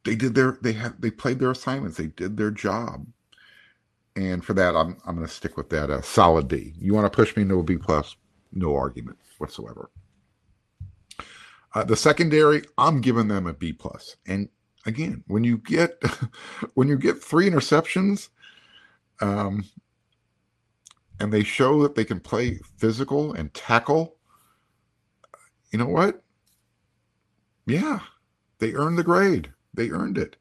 they 0.03 0.15
did 0.15 0.35
their 0.35 0.57
they 0.61 0.73
had 0.73 1.01
they 1.01 1.11
played 1.11 1.39
their 1.39 1.51
assignments. 1.51 1.97
They 1.97 2.07
did 2.07 2.37
their 2.37 2.51
job. 2.51 3.05
And 4.15 4.43
for 4.43 4.53
that, 4.53 4.75
I'm 4.75 4.97
I'm 5.05 5.15
going 5.15 5.27
to 5.27 5.33
stick 5.33 5.57
with 5.57 5.69
that 5.69 5.89
uh, 5.89 6.01
solid 6.01 6.47
D. 6.47 6.73
You 6.77 6.93
want 6.93 7.11
to 7.11 7.15
push 7.15 7.35
me 7.35 7.43
into 7.43 7.59
a 7.59 7.63
B 7.63 7.77
plus? 7.77 8.15
No 8.51 8.75
argument 8.75 9.17
whatsoever. 9.37 9.89
Uh, 11.73 11.83
the 11.85 11.95
secondary, 11.95 12.63
I'm 12.77 12.99
giving 12.99 13.29
them 13.29 13.47
a 13.47 13.53
B 13.53 13.71
plus. 13.71 14.17
And 14.27 14.49
again, 14.85 15.23
when 15.27 15.43
you 15.43 15.57
get 15.57 16.01
when 16.73 16.87
you 16.87 16.97
get 16.97 17.23
three 17.23 17.49
interceptions, 17.49 18.29
um, 19.21 19.65
and 21.19 21.31
they 21.31 21.43
show 21.43 21.81
that 21.83 21.95
they 21.95 22.03
can 22.03 22.19
play 22.19 22.59
physical 22.77 23.33
and 23.33 23.53
tackle, 23.53 24.15
you 25.71 25.79
know 25.79 25.85
what? 25.85 26.23
Yeah, 27.65 27.99
they 28.59 28.73
earned 28.73 28.97
the 28.97 29.03
grade. 29.03 29.53
They 29.73 29.89
earned 29.89 30.17
it. 30.17 30.37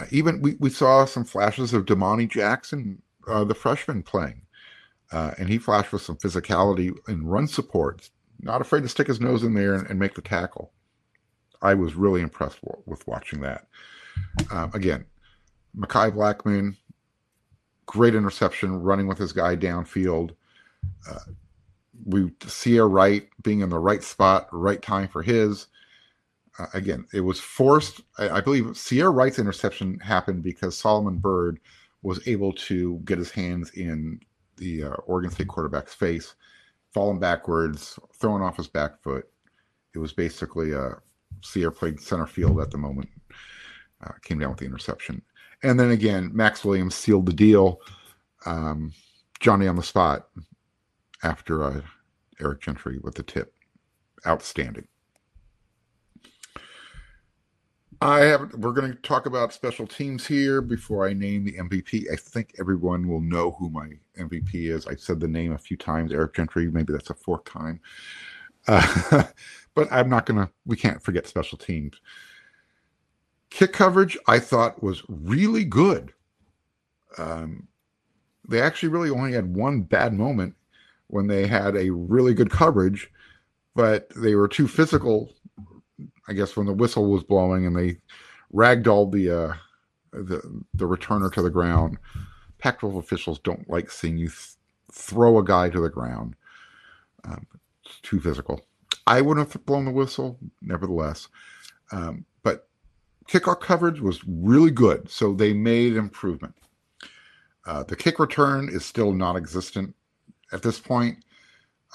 Uh, 0.00 0.06
even 0.10 0.40
we, 0.40 0.56
we 0.60 0.70
saw 0.70 1.04
some 1.04 1.24
flashes 1.24 1.72
of 1.72 1.86
Domani 1.86 2.26
Jackson, 2.26 3.00
uh, 3.28 3.44
the 3.44 3.54
freshman, 3.54 4.02
playing. 4.02 4.42
Uh, 5.12 5.32
and 5.38 5.48
he 5.48 5.58
flashed 5.58 5.92
with 5.92 6.02
some 6.02 6.16
physicality 6.16 6.96
and 7.06 7.30
run 7.30 7.46
support, 7.46 8.10
not 8.40 8.60
afraid 8.60 8.82
to 8.82 8.88
stick 8.88 9.06
his 9.06 9.20
nose 9.20 9.42
in 9.42 9.54
there 9.54 9.74
and, 9.74 9.88
and 9.88 9.98
make 9.98 10.14
the 10.14 10.22
tackle. 10.22 10.72
I 11.62 11.74
was 11.74 11.94
really 11.94 12.20
impressed 12.20 12.58
with 12.84 13.06
watching 13.06 13.40
that. 13.40 13.66
Um, 14.50 14.70
again, 14.74 15.06
Mekhi 15.76 16.12
Blackmon, 16.12 16.76
great 17.86 18.14
interception 18.14 18.82
running 18.82 19.06
with 19.06 19.18
his 19.18 19.32
guy 19.32 19.56
downfield. 19.56 20.32
Uh, 21.08 21.20
we 22.06 22.30
see 22.46 22.76
a 22.76 22.84
right 22.84 23.28
being 23.42 23.60
in 23.60 23.70
the 23.70 23.78
right 23.78 24.02
spot, 24.02 24.48
right 24.52 24.82
time 24.82 25.08
for 25.08 25.22
his. 25.22 25.68
Uh, 26.58 26.66
again, 26.74 27.06
it 27.12 27.20
was 27.20 27.40
forced. 27.40 28.00
I, 28.18 28.28
I 28.28 28.40
believe 28.40 28.64
Ceyair 28.64 29.14
Wright's 29.14 29.38
interception 29.38 29.98
happened 30.00 30.42
because 30.42 30.78
Solomon 30.78 31.18
Byrd 31.18 31.58
was 32.02 32.26
able 32.28 32.52
to 32.52 33.00
get 33.04 33.18
his 33.18 33.30
hands 33.30 33.70
in 33.70 34.20
the 34.56 34.84
uh, 34.84 34.94
Oregon 35.06 35.30
State 35.30 35.48
quarterback's 35.48 35.94
face, 35.94 36.34
falling 36.92 37.18
backwards, 37.18 37.98
throwing 38.14 38.42
off 38.42 38.56
his 38.56 38.68
back 38.68 39.02
foot. 39.02 39.28
It 39.94 39.98
was 39.98 40.12
basically 40.12 40.74
uh, 40.74 40.94
Ceyair 41.42 41.74
played 41.74 42.00
center 42.00 42.26
field 42.26 42.60
at 42.60 42.70
the 42.70 42.78
moment, 42.78 43.08
uh, 44.04 44.12
came 44.22 44.38
down 44.38 44.50
with 44.50 44.58
the 44.58 44.66
interception. 44.66 45.22
And 45.62 45.80
then 45.80 45.90
again, 45.90 46.30
Max 46.32 46.64
Williams 46.64 46.94
sealed 46.94 47.26
the 47.26 47.32
deal. 47.32 47.80
Um, 48.46 48.92
Johnny 49.40 49.66
on 49.66 49.76
the 49.76 49.82
spot 49.82 50.28
after 51.22 51.64
uh, 51.64 51.80
Eric 52.40 52.60
Gentry 52.60 52.98
with 52.98 53.14
the 53.14 53.22
tip. 53.22 53.54
Outstanding. 54.26 54.86
I 58.04 58.20
have. 58.26 58.52
We're 58.52 58.72
going 58.72 58.92
to 58.92 58.98
talk 58.98 59.24
about 59.24 59.54
special 59.54 59.86
teams 59.86 60.26
here 60.26 60.60
before 60.60 61.08
I 61.08 61.14
name 61.14 61.42
the 61.42 61.54
MVP. 61.54 62.04
I 62.12 62.16
think 62.16 62.54
everyone 62.60 63.08
will 63.08 63.22
know 63.22 63.52
who 63.52 63.70
my 63.70 63.92
MVP 64.18 64.68
is. 64.70 64.86
I 64.86 64.94
said 64.94 65.20
the 65.20 65.26
name 65.26 65.52
a 65.54 65.58
few 65.58 65.78
times, 65.78 66.12
Eric 66.12 66.34
Gentry. 66.34 66.70
Maybe 66.70 66.92
that's 66.92 67.08
a 67.08 67.14
fourth 67.14 67.44
time. 67.46 67.80
Uh, 68.68 69.22
but 69.74 69.90
I'm 69.90 70.10
not 70.10 70.26
going 70.26 70.38
to. 70.38 70.52
We 70.66 70.76
can't 70.76 71.02
forget 71.02 71.26
special 71.26 71.56
teams. 71.56 71.94
Kick 73.48 73.72
coverage, 73.72 74.18
I 74.28 74.38
thought 74.38 74.82
was 74.82 75.02
really 75.08 75.64
good. 75.64 76.12
Um, 77.16 77.68
they 78.46 78.60
actually 78.60 78.90
really 78.90 79.08
only 79.08 79.32
had 79.32 79.56
one 79.56 79.80
bad 79.80 80.12
moment 80.12 80.54
when 81.06 81.26
they 81.26 81.46
had 81.46 81.74
a 81.74 81.88
really 81.88 82.34
good 82.34 82.50
coverage, 82.50 83.10
but 83.74 84.10
they 84.14 84.34
were 84.34 84.48
too 84.48 84.68
physical 84.68 85.32
I 86.28 86.32
guess 86.32 86.56
when 86.56 86.66
the 86.66 86.72
whistle 86.72 87.10
was 87.10 87.22
blowing 87.22 87.66
and 87.66 87.76
they 87.76 87.98
ragdolled 88.52 89.12
the 89.12 89.30
uh, 89.30 89.54
the 90.12 90.62
the 90.74 90.86
returner 90.86 91.32
to 91.32 91.42
the 91.42 91.50
ground. 91.50 91.98
Pac-12 92.58 92.98
officials 92.98 93.38
don't 93.40 93.68
like 93.68 93.90
seeing 93.90 94.16
you 94.16 94.28
th- 94.28 94.54
throw 94.90 95.38
a 95.38 95.44
guy 95.44 95.68
to 95.68 95.80
the 95.80 95.90
ground. 95.90 96.34
Um, 97.24 97.46
it's 97.84 98.00
too 98.00 98.20
physical. 98.20 98.64
I 99.06 99.20
wouldn't 99.20 99.52
have 99.52 99.66
blown 99.66 99.84
the 99.84 99.90
whistle, 99.90 100.38
nevertheless. 100.62 101.28
Um, 101.92 102.24
but 102.42 102.68
kickoff 103.28 103.60
coverage 103.60 104.00
was 104.00 104.24
really 104.26 104.70
good, 104.70 105.10
so 105.10 105.34
they 105.34 105.52
made 105.52 105.96
improvement. 105.96 106.54
Uh, 107.66 107.82
the 107.82 107.96
kick 107.96 108.18
return 108.18 108.70
is 108.70 108.84
still 108.84 109.12
non-existent 109.12 109.94
at 110.52 110.62
this 110.62 110.78
point. 110.78 111.18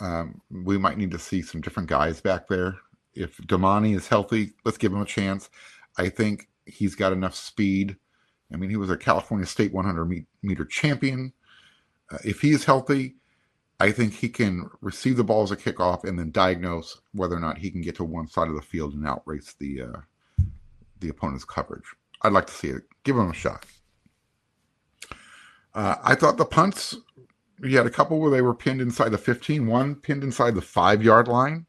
Um, 0.01 0.39
we 0.51 0.77
might 0.77 0.97
need 0.97 1.11
to 1.11 1.19
see 1.19 1.41
some 1.41 1.61
different 1.61 1.89
guys 1.89 2.21
back 2.21 2.47
there 2.47 2.75
if 3.13 3.37
Domani 3.37 3.95
is 3.95 4.07
healthy, 4.07 4.53
let's 4.65 4.77
give 4.77 4.93
him 4.93 5.01
a 5.01 5.05
chance. 5.05 5.49
I 5.97 6.09
think 6.09 6.49
he's 6.65 6.95
got 6.95 7.13
enough 7.13 7.35
speed. 7.35 7.97
I 8.53 8.57
mean, 8.57 8.69
he 8.69 8.77
was 8.77 8.89
a 8.89 8.97
California 8.97 9.45
State 9.45 9.73
100 9.73 10.25
meter 10.41 10.65
champion. 10.65 11.33
Uh, 12.11 12.17
if 12.23 12.41
he 12.41 12.51
is 12.51 12.65
healthy, 12.65 13.15
I 13.79 13.91
think 13.91 14.13
he 14.13 14.29
can 14.29 14.69
receive 14.81 15.17
the 15.17 15.23
ball 15.23 15.43
as 15.43 15.51
a 15.51 15.57
kickoff 15.57 16.03
and 16.03 16.19
then 16.19 16.31
diagnose 16.31 16.99
whether 17.13 17.35
or 17.35 17.39
not 17.39 17.57
he 17.57 17.71
can 17.71 17.81
get 17.81 17.95
to 17.95 18.03
one 18.03 18.27
side 18.27 18.49
of 18.49 18.55
the 18.55 18.61
field 18.61 18.93
and 18.93 19.07
outrace 19.07 19.53
the 19.59 19.83
uh, 19.83 19.99
the 20.99 21.09
opponent's 21.09 21.45
coverage. 21.45 21.85
I'd 22.21 22.33
like 22.33 22.47
to 22.47 22.53
see 22.53 22.67
it. 22.67 22.83
Give 23.03 23.15
him 23.15 23.29
a 23.29 23.33
shot. 23.33 23.65
Uh, 25.73 25.95
I 26.03 26.15
thought 26.15 26.37
the 26.37 26.45
punts, 26.45 26.97
you 27.61 27.77
had 27.77 27.85
a 27.85 27.91
couple 27.91 28.19
where 28.19 28.31
they 28.31 28.41
were 28.41 28.55
pinned 28.55 28.81
inside 28.81 29.09
the 29.09 29.17
15, 29.17 29.65
one 29.65 29.95
pinned 29.95 30.23
inside 30.23 30.55
the 30.55 30.61
five 30.61 31.01
yard 31.01 31.29
line 31.29 31.65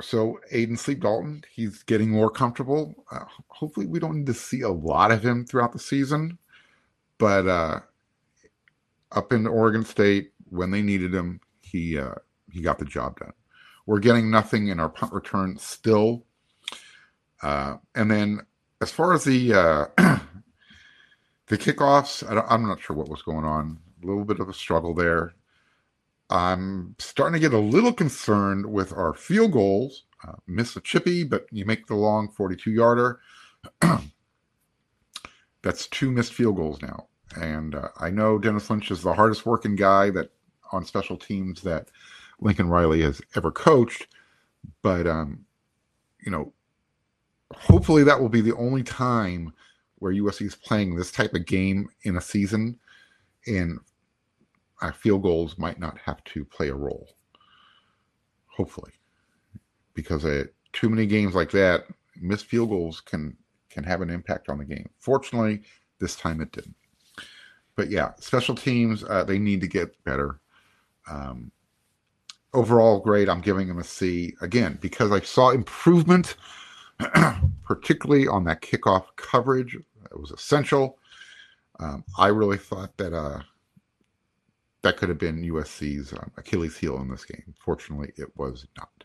so 0.00 0.40
Aadyn 0.52 0.78
Sleep-Dalton, 0.78 1.44
he's 1.52 1.82
getting 1.84 2.10
more 2.10 2.30
comfortable. 2.30 2.94
Uh, 3.10 3.24
hopefully, 3.48 3.86
we 3.86 3.98
don't 3.98 4.18
need 4.18 4.26
to 4.26 4.34
see 4.34 4.62
a 4.62 4.68
lot 4.68 5.12
of 5.12 5.24
him 5.24 5.44
throughout 5.44 5.72
the 5.72 5.78
season, 5.78 6.38
but 7.18 7.46
uh, 7.46 7.80
up 9.12 9.32
in 9.32 9.46
Oregon 9.46 9.84
State 9.84 10.32
when 10.50 10.70
they 10.70 10.82
needed 10.82 11.14
him, 11.14 11.40
he 11.62 11.98
uh, 11.98 12.14
he 12.50 12.60
got 12.60 12.78
the 12.78 12.84
job 12.84 13.20
done. 13.20 13.32
We're 13.86 14.00
getting 14.00 14.30
nothing 14.30 14.68
in 14.68 14.80
our 14.80 14.88
punt 14.88 15.12
return 15.12 15.56
still, 15.58 16.24
uh, 17.42 17.76
and 17.94 18.10
then 18.10 18.40
as 18.80 18.90
far 18.90 19.12
as 19.12 19.24
the 19.24 19.54
uh, 19.54 19.86
the 21.46 21.58
kickoffs, 21.58 22.24
I'm 22.48 22.66
not 22.66 22.80
sure 22.80 22.96
what 22.96 23.08
was 23.08 23.22
going 23.22 23.44
on. 23.44 23.78
A 24.02 24.06
little 24.06 24.24
bit 24.24 24.40
of 24.40 24.48
a 24.48 24.54
struggle 24.54 24.94
there. 24.94 25.34
I'm 26.34 26.96
starting 26.98 27.34
to 27.34 27.48
get 27.48 27.54
a 27.54 27.60
little 27.60 27.92
concerned 27.92 28.66
with 28.66 28.92
our 28.92 29.14
field 29.14 29.52
goals. 29.52 30.02
Uh, 30.26 30.32
miss 30.48 30.74
a 30.74 30.80
chippy, 30.80 31.22
but 31.22 31.46
you 31.52 31.64
make 31.64 31.86
the 31.86 31.94
long 31.94 32.28
42 32.28 32.72
yarder. 32.72 33.20
That's 35.62 35.86
two 35.86 36.10
missed 36.10 36.34
field 36.34 36.56
goals 36.56 36.82
now. 36.82 37.06
And 37.36 37.76
uh, 37.76 37.90
I 38.00 38.10
know 38.10 38.38
Denis 38.38 38.68
Lynch 38.68 38.90
is 38.90 39.00
the 39.00 39.14
hardest 39.14 39.46
working 39.46 39.76
guy 39.76 40.10
that 40.10 40.32
on 40.72 40.84
special 40.84 41.16
teams 41.16 41.62
that 41.62 41.88
Lincoln 42.40 42.68
Riley 42.68 43.02
has 43.02 43.22
ever 43.36 43.52
coached. 43.52 44.08
But, 44.82 45.06
um, 45.06 45.44
you 46.24 46.32
know, 46.32 46.52
hopefully 47.54 48.02
that 48.02 48.20
will 48.20 48.28
be 48.28 48.40
the 48.40 48.56
only 48.56 48.82
time 48.82 49.52
where 50.00 50.12
USC 50.12 50.46
is 50.46 50.56
playing 50.56 50.96
this 50.96 51.12
type 51.12 51.34
of 51.34 51.46
game 51.46 51.90
in 52.02 52.16
a 52.16 52.20
season. 52.20 52.80
And 53.46 53.78
field 54.92 55.22
goals 55.22 55.58
might 55.58 55.78
not 55.78 55.98
have 55.98 56.22
to 56.24 56.44
play 56.44 56.68
a 56.68 56.74
role. 56.74 57.08
Hopefully, 58.46 58.92
because 59.94 60.24
uh, 60.24 60.44
too 60.72 60.88
many 60.88 61.06
games 61.06 61.34
like 61.34 61.50
that, 61.50 61.86
missed 62.20 62.46
field 62.46 62.70
goals 62.70 63.00
can 63.00 63.36
can 63.70 63.82
have 63.82 64.00
an 64.00 64.10
impact 64.10 64.48
on 64.48 64.58
the 64.58 64.64
game. 64.64 64.88
Fortunately, 65.00 65.62
this 65.98 66.14
time 66.14 66.40
it 66.40 66.52
didn't. 66.52 66.76
But 67.76 67.90
yeah, 67.90 68.12
special 68.18 68.54
teams 68.54 69.02
uh, 69.04 69.24
they 69.24 69.38
need 69.38 69.60
to 69.60 69.66
get 69.66 70.02
better. 70.04 70.38
Um, 71.10 71.50
overall 72.52 73.00
grade, 73.00 73.28
I'm 73.28 73.40
giving 73.40 73.68
them 73.68 73.78
a 73.78 73.84
C 73.84 74.34
again 74.40 74.78
because 74.80 75.10
I 75.10 75.20
saw 75.20 75.50
improvement, 75.50 76.36
particularly 77.64 78.28
on 78.28 78.44
that 78.44 78.62
kickoff 78.62 79.06
coverage. 79.16 79.74
It 79.74 80.20
was 80.20 80.30
essential. 80.30 80.98
Um, 81.80 82.04
I 82.16 82.28
really 82.28 82.58
thought 82.58 82.96
that 82.98 83.12
uh, 83.12 83.40
that 84.84 84.98
could 84.98 85.08
have 85.08 85.18
been 85.18 85.42
USC's 85.42 86.12
um, 86.12 86.30
Achilles 86.36 86.76
heel 86.76 86.98
in 87.00 87.08
this 87.08 87.24
game. 87.24 87.54
Fortunately, 87.58 88.12
it 88.16 88.28
was 88.36 88.66
not. 88.76 89.04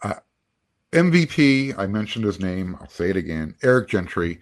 Uh, 0.00 0.20
MVP, 0.92 1.76
I 1.76 1.88
mentioned 1.88 2.24
his 2.24 2.38
name. 2.38 2.76
I'll 2.80 2.88
say 2.88 3.10
it 3.10 3.16
again. 3.16 3.56
Eric 3.64 3.88
Gentry. 3.88 4.40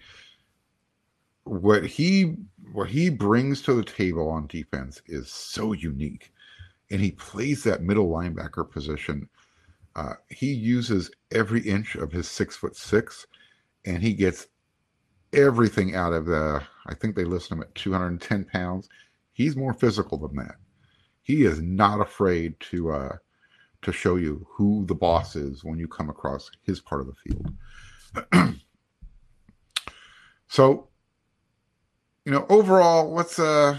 What 1.45 1.85
he 1.85 2.35
what 2.73 2.89
he 2.89 3.09
brings 3.09 3.61
to 3.63 3.73
the 3.73 3.83
table 3.83 4.29
on 4.29 4.45
defense 4.47 5.01
is 5.07 5.31
so 5.31 5.73
unique, 5.73 6.31
and 6.91 7.01
he 7.01 7.11
plays 7.11 7.63
that 7.63 7.81
middle 7.81 8.09
linebacker 8.09 8.69
position. 8.69 9.27
Uh, 9.95 10.13
he 10.29 10.53
uses 10.53 11.09
every 11.31 11.61
inch 11.61 11.95
of 11.95 12.11
his 12.11 12.27
six 12.27 12.55
foot 12.55 12.75
six, 12.75 13.25
and 13.85 14.03
he 14.03 14.13
gets 14.13 14.47
everything 15.33 15.95
out 15.95 16.13
of 16.13 16.27
the. 16.27 16.61
I 16.85 16.93
think 16.93 17.15
they 17.15 17.23
list 17.23 17.51
him 17.51 17.61
at 17.61 17.73
210 17.73 18.45
pounds. 18.45 18.89
He's 19.37 19.55
more 19.55 19.75
physical 19.75 20.17
than 20.17 20.35
that. 20.37 20.55
He 21.21 21.43
is 21.43 21.61
not 21.61 22.01
afraid 22.01 22.59
to 22.71 22.89
uh, 22.91 23.17
to 23.83 23.91
show 23.91 24.15
you 24.15 24.47
who 24.49 24.83
the 24.87 24.95
boss 24.95 25.35
is 25.35 25.63
when 25.63 25.77
you 25.77 25.87
come 25.87 26.09
across 26.09 26.49
his 26.63 26.79
part 26.79 27.01
of 27.01 27.07
the 27.07 27.13
field. 28.33 28.55
so, 30.47 30.87
you 32.25 32.31
know, 32.31 32.47
overall, 32.49 33.13
let's 33.13 33.37
uh 33.37 33.77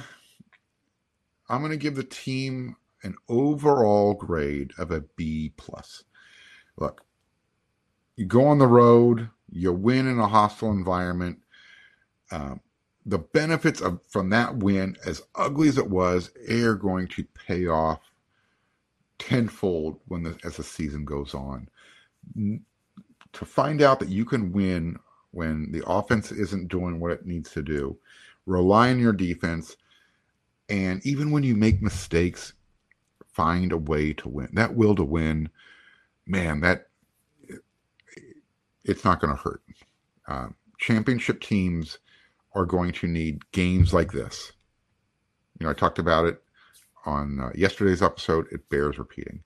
I'm 1.49 1.59
going 1.59 1.73
to 1.73 1.77
give 1.77 1.97
the 1.97 2.05
team 2.05 2.77
an 3.03 3.17
overall 3.29 4.15
grade 4.15 4.71
of 4.79 4.93
a 4.93 5.01
B 5.17 5.53
plus. 5.57 6.05
Look, 6.77 7.05
you 8.15 8.27
go 8.27 8.47
on 8.47 8.59
the 8.59 8.69
road, 8.69 9.29
you 9.51 9.73
win 9.73 10.07
in 10.07 10.21
a 10.21 10.29
hostile 10.29 10.71
environment. 10.71 11.41
Um, 12.31 12.61
the 13.09 13.19
benefits 13.19 13.81
of 13.81 14.01
from 14.07 14.29
that 14.31 14.59
win, 14.59 14.97
as 15.07 15.23
ugly 15.35 15.69
as 15.69 15.79
it 15.79 15.89
was, 15.89 16.31
are 16.51 16.75
going 16.75 17.09
to 17.09 17.25
pay 17.47 17.67
off 17.67 18.01
tenfold 19.19 19.99
when 20.09 20.23
the, 20.23 20.39
as 20.45 20.57
the 20.59 20.63
season 20.63 21.07
goes 21.07 21.35
on. 21.35 21.69
To 22.37 23.45
find 23.45 23.81
out 23.81 23.99
that 24.01 24.11
you 24.11 24.27
can 24.27 24.53
win 24.53 24.99
when 25.31 25.73
the 25.73 25.83
offense 25.87 26.31
isn't 26.31 26.69
doing 26.69 27.01
what 27.01 27.13
it 27.13 27.25
needs 27.27 27.51
to 27.53 27.63
do, 27.63 27.97
rely 28.45 28.91
on 28.91 28.99
your 28.99 29.15
defense, 29.15 29.77
and 30.69 31.05
even 31.07 31.31
when 31.31 31.43
you 31.43 31.57
make 31.57 31.81
mistakes, 31.81 32.53
find 33.27 33.73
a 33.73 33.79
way 33.79 34.13
to 34.13 34.29
win. 34.29 34.51
That 34.53 34.75
will 34.75 34.95
to 34.97 35.05
win, 35.05 35.49
man, 36.27 36.61
that 36.61 36.89
it's 38.85 39.05
not 39.05 39.21
going 39.21 39.35
to 39.35 39.43
hurt. 39.43 39.63
Uh, 40.27 40.49
championship 40.79 41.41
teams 41.41 41.99
are 42.55 42.67
going 42.67 42.93
to 42.93 43.07
need 43.07 43.51
games 43.53 43.93
like 43.93 44.13
this. 44.13 44.53
You 45.59 45.65
know, 45.65 45.71
I 45.71 45.75
talked 45.75 45.99
about 45.99 46.27
it 46.27 46.43
on 47.07 47.41
uh, 47.41 47.51
yesterday's 47.55 48.03
episode. 48.03 48.47
It 48.53 48.69
bears 48.69 48.99
repeating. 48.99 49.43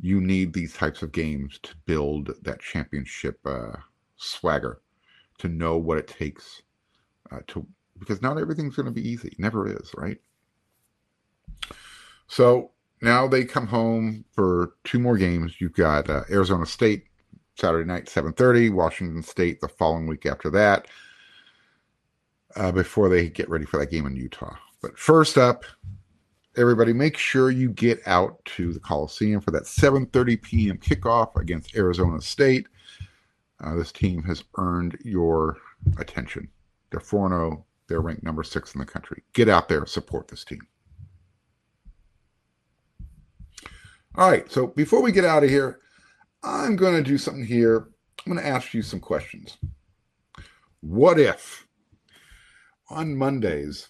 You 0.00 0.20
need 0.20 0.52
these 0.52 0.74
types 0.74 1.02
of 1.02 1.12
games 1.12 1.58
to 1.62 1.74
build 1.86 2.30
that 2.42 2.60
championship 2.60 3.38
uh, 3.44 3.72
swagger, 4.16 4.80
to 5.38 5.48
know 5.48 5.76
what 5.76 5.98
it 5.98 6.08
takes 6.08 6.62
uh, 7.30 7.40
to 7.48 7.66
because 7.98 8.22
not 8.22 8.38
everything's 8.38 8.74
going 8.74 8.86
to 8.86 8.92
be 8.92 9.06
easy. 9.06 9.34
Never 9.38 9.68
is, 9.68 9.90
right? 9.94 10.18
So 12.26 12.70
now 13.02 13.28
they 13.28 13.44
come 13.44 13.66
home 13.66 14.24
for 14.32 14.74
two 14.84 14.98
more 14.98 15.18
games. 15.18 15.60
You've 15.60 15.74
got 15.74 16.08
uh, 16.08 16.22
Arizona 16.30 16.66
State 16.66 17.04
Saturday 17.56 17.86
night, 17.86 18.06
7:30. 18.06 18.72
Washington 18.72 19.22
State 19.22 19.60
the 19.60 19.68
following 19.68 20.06
week 20.06 20.26
after 20.26 20.50
that. 20.50 20.88
Uh, 22.56 22.72
before 22.72 23.08
they 23.08 23.28
get 23.28 23.48
ready 23.48 23.64
for 23.64 23.78
that 23.78 23.90
game 23.90 24.06
in 24.06 24.16
Utah. 24.16 24.56
But 24.82 24.98
first 24.98 25.38
up, 25.38 25.64
everybody, 26.56 26.92
make 26.92 27.16
sure 27.16 27.50
you 27.50 27.70
get 27.70 28.00
out 28.06 28.44
to 28.56 28.72
the 28.72 28.80
Coliseum 28.80 29.40
for 29.40 29.52
that 29.52 29.64
7:30 29.64 30.42
p.m. 30.42 30.78
kickoff 30.78 31.36
against 31.36 31.76
Arizona 31.76 32.20
State. 32.20 32.66
Uh, 33.62 33.76
this 33.76 33.92
team 33.92 34.22
has 34.24 34.42
earned 34.56 34.98
your 35.04 35.58
attention. 35.98 36.48
They're 36.90 37.00
4 37.00 37.28
0. 37.28 37.64
They're 37.86 38.00
ranked 38.00 38.22
number 38.22 38.42
six 38.42 38.74
in 38.74 38.78
the 38.78 38.86
country. 38.86 39.22
Get 39.32 39.48
out 39.48 39.68
there, 39.68 39.84
support 39.86 40.28
this 40.28 40.44
team. 40.44 40.60
All 44.16 44.30
right, 44.30 44.50
so 44.50 44.68
before 44.68 45.02
we 45.02 45.12
get 45.12 45.24
out 45.24 45.44
of 45.44 45.50
here, 45.50 45.80
I'm 46.42 46.76
going 46.76 46.96
to 46.96 47.02
do 47.02 47.18
something 47.18 47.44
here. 47.44 47.88
I'm 48.26 48.32
going 48.32 48.44
to 48.44 48.48
ask 48.48 48.74
you 48.74 48.82
some 48.82 49.00
questions. 49.00 49.56
What 50.80 51.18
if 51.18 51.66
on 52.90 53.16
Mondays, 53.16 53.88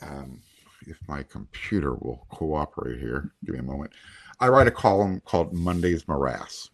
um, 0.00 0.40
if 0.86 0.96
my 1.08 1.22
computer 1.22 1.94
will 1.94 2.26
cooperate 2.30 3.00
here, 3.00 3.32
give 3.44 3.54
me 3.54 3.60
a 3.60 3.64
moment, 3.64 3.92
I 4.40 4.48
write 4.48 4.68
a 4.68 4.72
column 4.72 5.20
called 5.24 5.52
Monday's 5.52 6.06
Morass. 6.06 6.70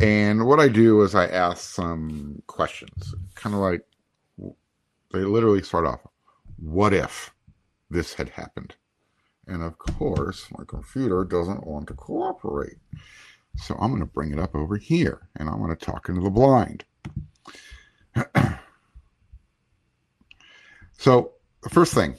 And 0.00 0.46
what 0.46 0.60
I 0.60 0.68
do 0.68 1.02
is 1.02 1.14
I 1.14 1.26
ask 1.26 1.74
some 1.74 2.42
questions, 2.46 3.14
kind 3.34 3.54
of 3.54 3.60
like 3.60 3.84
they 5.12 5.20
literally 5.20 5.62
start 5.62 5.86
off, 5.86 6.00
What 6.56 6.94
if 6.94 7.32
this 7.90 8.14
had 8.14 8.28
happened? 8.30 8.74
And 9.46 9.62
of 9.62 9.78
course, 9.78 10.46
my 10.56 10.64
computer 10.64 11.24
doesn't 11.24 11.66
want 11.66 11.88
to 11.88 11.94
cooperate. 11.94 12.76
So 13.56 13.74
I'm 13.80 13.90
going 13.90 14.00
to 14.00 14.06
bring 14.06 14.32
it 14.32 14.38
up 14.38 14.54
over 14.54 14.76
here 14.76 15.28
and 15.36 15.48
I'm 15.48 15.58
going 15.58 15.74
to 15.74 15.84
talk 15.84 16.08
into 16.08 16.20
the 16.20 16.30
blind. 16.30 16.84
so, 20.98 21.32
first 21.70 21.94
thing, 21.94 22.14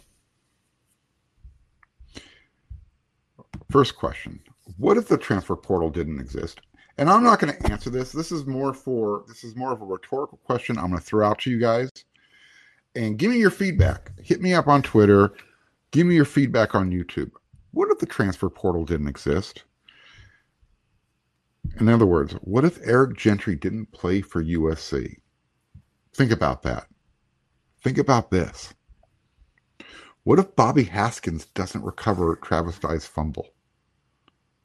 first 3.69 3.95
question 3.95 4.39
What 4.77 4.97
if 4.97 5.07
the 5.07 5.17
transfer 5.17 5.55
portal 5.55 5.91
didn't 5.91 6.19
exist? 6.19 6.61
And 6.97 7.09
I'm 7.09 7.23
not 7.23 7.39
going 7.39 7.53
to 7.55 7.71
answer 7.71 7.89
this. 7.89 8.11
This 8.11 8.31
is 8.31 8.45
more 8.45 8.73
for 8.73 9.23
this 9.27 9.43
is 9.43 9.55
more 9.55 9.71
of 9.71 9.81
a 9.81 9.85
rhetorical 9.85 10.39
question 10.39 10.77
I'm 10.77 10.87
going 10.87 10.99
to 10.99 11.05
throw 11.05 11.27
out 11.27 11.39
to 11.39 11.51
you 11.51 11.59
guys. 11.59 11.89
And 12.95 13.17
give 13.19 13.29
me 13.29 13.37
your 13.37 13.51
feedback. 13.51 14.11
Hit 14.19 14.41
me 14.41 14.55
up 14.55 14.67
on 14.67 14.81
Twitter 14.81 15.33
Give 15.91 16.05
me 16.05 16.15
your 16.15 16.25
feedback 16.25 16.75
on 16.75 16.91
YouTube. 16.91 17.31
What 17.71 17.89
if 17.91 17.97
the 17.97 18.05
transfer 18.05 18.49
portal 18.49 18.85
didn't 18.85 19.07
exist? 19.07 19.63
In 21.79 21.89
other 21.89 22.05
words, 22.05 22.33
what 22.41 22.63
if 22.63 22.79
Eric 22.83 23.17
Gentry 23.17 23.55
didn't 23.55 23.91
play 23.91 24.21
for 24.21 24.43
USC? 24.43 25.15
Think 26.13 26.31
about 26.31 26.61
that. 26.63 26.87
Think 27.81 27.97
about 27.97 28.31
this. 28.31 28.73
What 30.23 30.39
if 30.39 30.55
Bobby 30.55 30.83
Haskins 30.83 31.45
doesn't 31.47 31.83
recover 31.83 32.35
Travis 32.35 32.77
Dye's 32.79 33.05
fumble? 33.05 33.49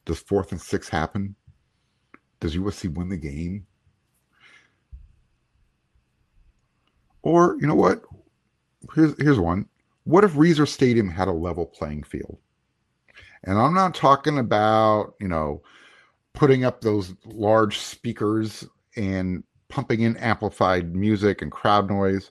Does 0.05 0.19
fourth 0.19 0.53
and 0.53 0.61
six 0.61 0.89
happen? 0.89 1.37
Does 2.41 2.57
USC 2.57 2.93
win 2.93 3.09
the 3.09 3.17
game? 3.17 3.67
Or, 7.23 7.57
you 7.61 7.67
know 7.67 7.75
what? 7.75 8.03
Here's 8.95 9.15
here's 9.19 9.39
one. 9.39 9.67
What 10.05 10.25
if 10.25 10.35
Reser 10.35 10.69
Stadium 10.69 11.09
had 11.09 11.29
a 11.29 11.33
level 11.33 11.65
playing 11.65 12.03
field? 12.03 12.39
And 13.45 13.59
I'm 13.59 13.73
not 13.75 13.95
talking 13.95 14.39
about, 14.39 15.15
you 15.21 15.29
know, 15.29 15.63
putting 16.35 16.65
up 16.65 16.81
those 16.81 17.15
large 17.25 17.79
speakers 17.79 18.67
and 18.97 19.43
pumping 19.69 20.03
in 20.03 20.17
amplified 20.19 20.95
music 20.95 21.41
and 21.41 21.51
crowd 21.51 21.89
noise. 21.89 22.31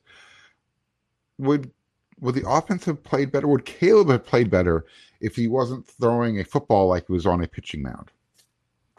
Would 1.37 1.71
would 2.19 2.35
the 2.35 2.47
offense 2.47 2.85
have 2.85 3.03
played 3.03 3.31
better? 3.31 3.47
Would 3.47 3.65
Caleb 3.65 4.09
have 4.09 4.25
played 4.25 4.49
better 4.49 4.85
if 5.19 5.35
he 5.35 5.47
wasn't 5.47 5.87
throwing 5.87 6.39
a 6.39 6.45
football 6.45 6.87
like 6.87 7.07
he 7.07 7.13
was 7.13 7.25
on 7.25 7.43
a 7.43 7.47
pitching 7.47 7.81
mound? 7.81 8.11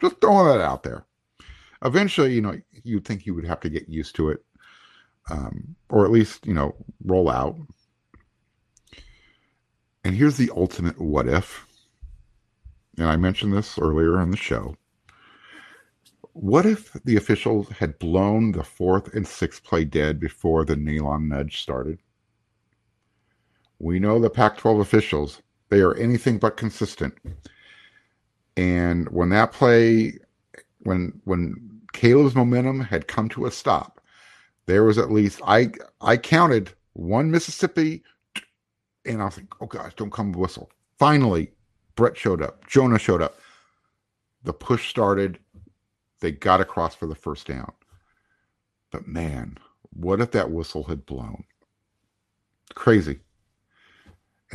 Just 0.01 0.19
throwing 0.21 0.47
that 0.47 0.63
out 0.63 0.83
there. 0.83 1.05
Eventually, 1.83 2.33
you 2.33 2.41
know, 2.41 2.59
you'd 2.83 3.05
think 3.05 3.21
he 3.21 3.31
would 3.31 3.45
have 3.45 3.59
to 3.61 3.69
get 3.69 3.89
used 3.89 4.15
to 4.15 4.29
it, 4.29 4.43
um, 5.29 5.75
or 5.89 6.05
at 6.05 6.11
least, 6.11 6.45
you 6.45 6.53
know, 6.53 6.75
roll 7.03 7.29
out. 7.29 7.57
And 10.03 10.13
here's 10.15 10.37
the 10.37 10.51
ultimate 10.55 10.99
what 10.99 11.27
if. 11.27 11.65
And 12.97 13.07
I 13.07 13.15
mentioned 13.15 13.53
this 13.53 13.79
earlier 13.79 14.21
in 14.21 14.31
the 14.31 14.37
show. 14.37 14.75
What 16.33 16.65
if 16.65 16.91
the 17.05 17.15
officials 17.15 17.69
had 17.69 17.97
blown 17.97 18.51
the 18.51 18.63
fourth 18.63 19.13
and 19.15 19.25
sixth 19.25 19.63
play 19.63 19.85
dead 19.85 20.19
before 20.19 20.65
the 20.65 20.75
Neilon 20.75 21.27
nudge 21.27 21.61
started? 21.61 21.99
We 23.79 23.99
know 23.99 24.19
the 24.19 24.29
Pac 24.29 24.57
12 24.57 24.79
officials, 24.79 25.41
they 25.69 25.81
are 25.81 25.95
anything 25.95 26.37
but 26.37 26.57
consistent. 26.57 27.15
And 28.57 29.09
when 29.09 29.29
that 29.29 29.51
play, 29.51 30.13
when 30.79 31.19
when 31.25 31.81
Caleb's 31.93 32.35
momentum 32.35 32.79
had 32.79 33.07
come 33.07 33.29
to 33.29 33.45
a 33.45 33.51
stop, 33.51 34.01
there 34.65 34.83
was 34.83 34.97
at 34.97 35.11
least 35.11 35.41
I 35.45 35.71
I 36.01 36.17
counted 36.17 36.71
one 36.93 37.31
Mississippi 37.31 38.03
and 39.05 39.21
I 39.21 39.25
was 39.25 39.37
like, 39.37 39.47
oh 39.61 39.67
gosh, 39.67 39.93
don't 39.95 40.11
come 40.11 40.31
whistle. 40.31 40.69
Finally, 40.97 41.51
Brett 41.95 42.17
showed 42.17 42.41
up. 42.41 42.65
Jonah 42.67 42.99
showed 42.99 43.21
up. 43.21 43.39
The 44.43 44.53
push 44.53 44.89
started. 44.89 45.39
They 46.21 46.31
got 46.31 46.61
across 46.61 46.95
for 46.95 47.07
the 47.07 47.15
first 47.15 47.47
down. 47.47 47.71
But 48.91 49.07
man, 49.07 49.57
what 49.91 50.21
if 50.21 50.31
that 50.31 50.51
whistle 50.51 50.83
had 50.83 51.05
blown? 51.05 51.43
Crazy. 52.75 53.19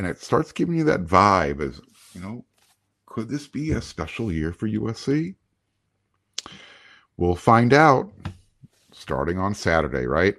And 0.01 0.09
it 0.09 0.19
starts 0.19 0.51
giving 0.51 0.77
you 0.77 0.85
that 0.85 1.05
vibe 1.05 1.61
as, 1.61 1.79
you 2.15 2.23
know, 2.23 2.43
could 3.05 3.29
this 3.29 3.47
be 3.47 3.73
a 3.73 3.83
special 3.83 4.33
year 4.33 4.51
for 4.51 4.67
USC? 4.67 5.35
We'll 7.19 7.35
find 7.35 7.75
out 7.75 8.11
starting 8.93 9.37
on 9.39 9.55
Saturday, 9.55 10.07
right? 10.07 10.37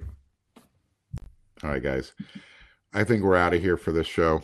All 1.64 1.70
right, 1.70 1.84
guys. 1.84 2.14
I 2.96 3.04
think 3.04 3.22
we're 3.22 3.36
out 3.36 3.54
of 3.54 3.62
here 3.62 3.78
for 3.78 3.92
this 3.92 4.08
show. 4.08 4.42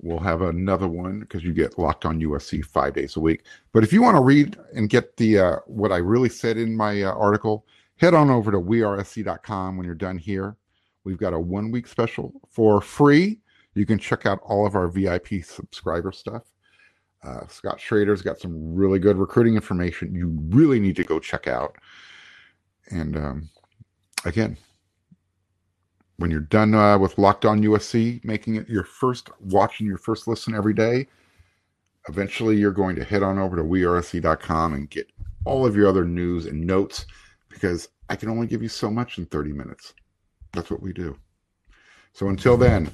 We'll 0.00 0.18
have 0.18 0.42
another 0.42 0.88
one 0.88 1.20
because 1.20 1.44
you 1.44 1.52
get 1.52 1.78
locked 1.78 2.04
on 2.04 2.18
USC 2.18 2.64
five 2.64 2.94
days 2.94 3.14
a 3.14 3.20
week. 3.20 3.44
But 3.70 3.84
if 3.84 3.92
you 3.92 4.02
want 4.02 4.16
to 4.16 4.20
read 4.20 4.56
and 4.74 4.90
get 4.90 5.16
the 5.16 5.38
uh, 5.38 5.56
what 5.66 5.92
I 5.92 5.98
really 5.98 6.28
said 6.28 6.56
in 6.56 6.76
my 6.76 7.04
uh, 7.04 7.12
article, 7.12 7.66
head 7.98 8.14
on 8.14 8.30
over 8.30 8.50
to 8.50 8.58
wearesc.com 8.58 9.76
when 9.76 9.86
you're 9.86 9.94
done 9.94 10.18
here. 10.18 10.56
We've 11.04 11.18
got 11.18 11.32
a 11.32 11.38
one 11.38 11.70
week 11.70 11.86
special 11.86 12.32
for 12.50 12.80
free. 12.80 13.40
You 13.74 13.86
can 13.86 13.98
check 13.98 14.26
out 14.26 14.40
all 14.42 14.66
of 14.66 14.76
our 14.76 14.88
VIP 14.88 15.44
subscriber 15.44 16.12
stuff. 16.12 16.42
Uh, 17.24 17.46
Scott 17.46 17.80
Schrader's 17.80 18.22
got 18.22 18.40
some 18.40 18.74
really 18.74 18.98
good 18.98 19.16
recruiting 19.16 19.54
information 19.54 20.14
you 20.14 20.36
really 20.48 20.80
need 20.80 20.96
to 20.96 21.04
go 21.04 21.20
check 21.20 21.46
out. 21.46 21.76
And 22.90 23.16
um, 23.16 23.50
again, 24.24 24.56
when 26.16 26.30
you're 26.30 26.40
done 26.40 26.74
uh, 26.74 26.98
with 26.98 27.18
Locked 27.18 27.44
On 27.44 27.62
USC, 27.62 28.24
making 28.24 28.56
it 28.56 28.68
your 28.68 28.84
first, 28.84 29.30
watching 29.40 29.86
your 29.86 29.98
first 29.98 30.26
listen 30.26 30.54
every 30.54 30.74
day, 30.74 31.06
eventually 32.08 32.56
you're 32.56 32.72
going 32.72 32.96
to 32.96 33.04
head 33.04 33.22
on 33.22 33.38
over 33.38 33.56
to 33.56 33.62
wearesc.com 33.62 34.74
and 34.74 34.90
get 34.90 35.10
all 35.44 35.64
of 35.64 35.76
your 35.76 35.88
other 35.88 36.04
news 36.04 36.46
and 36.46 36.60
notes 36.60 37.06
because 37.48 37.88
I 38.08 38.16
can 38.16 38.28
only 38.28 38.46
give 38.46 38.62
you 38.62 38.68
so 38.68 38.90
much 38.90 39.18
in 39.18 39.26
30 39.26 39.52
minutes. 39.52 39.94
That's 40.52 40.70
what 40.70 40.82
we 40.82 40.92
do. 40.92 41.16
So 42.12 42.28
until 42.28 42.56
then, 42.56 42.90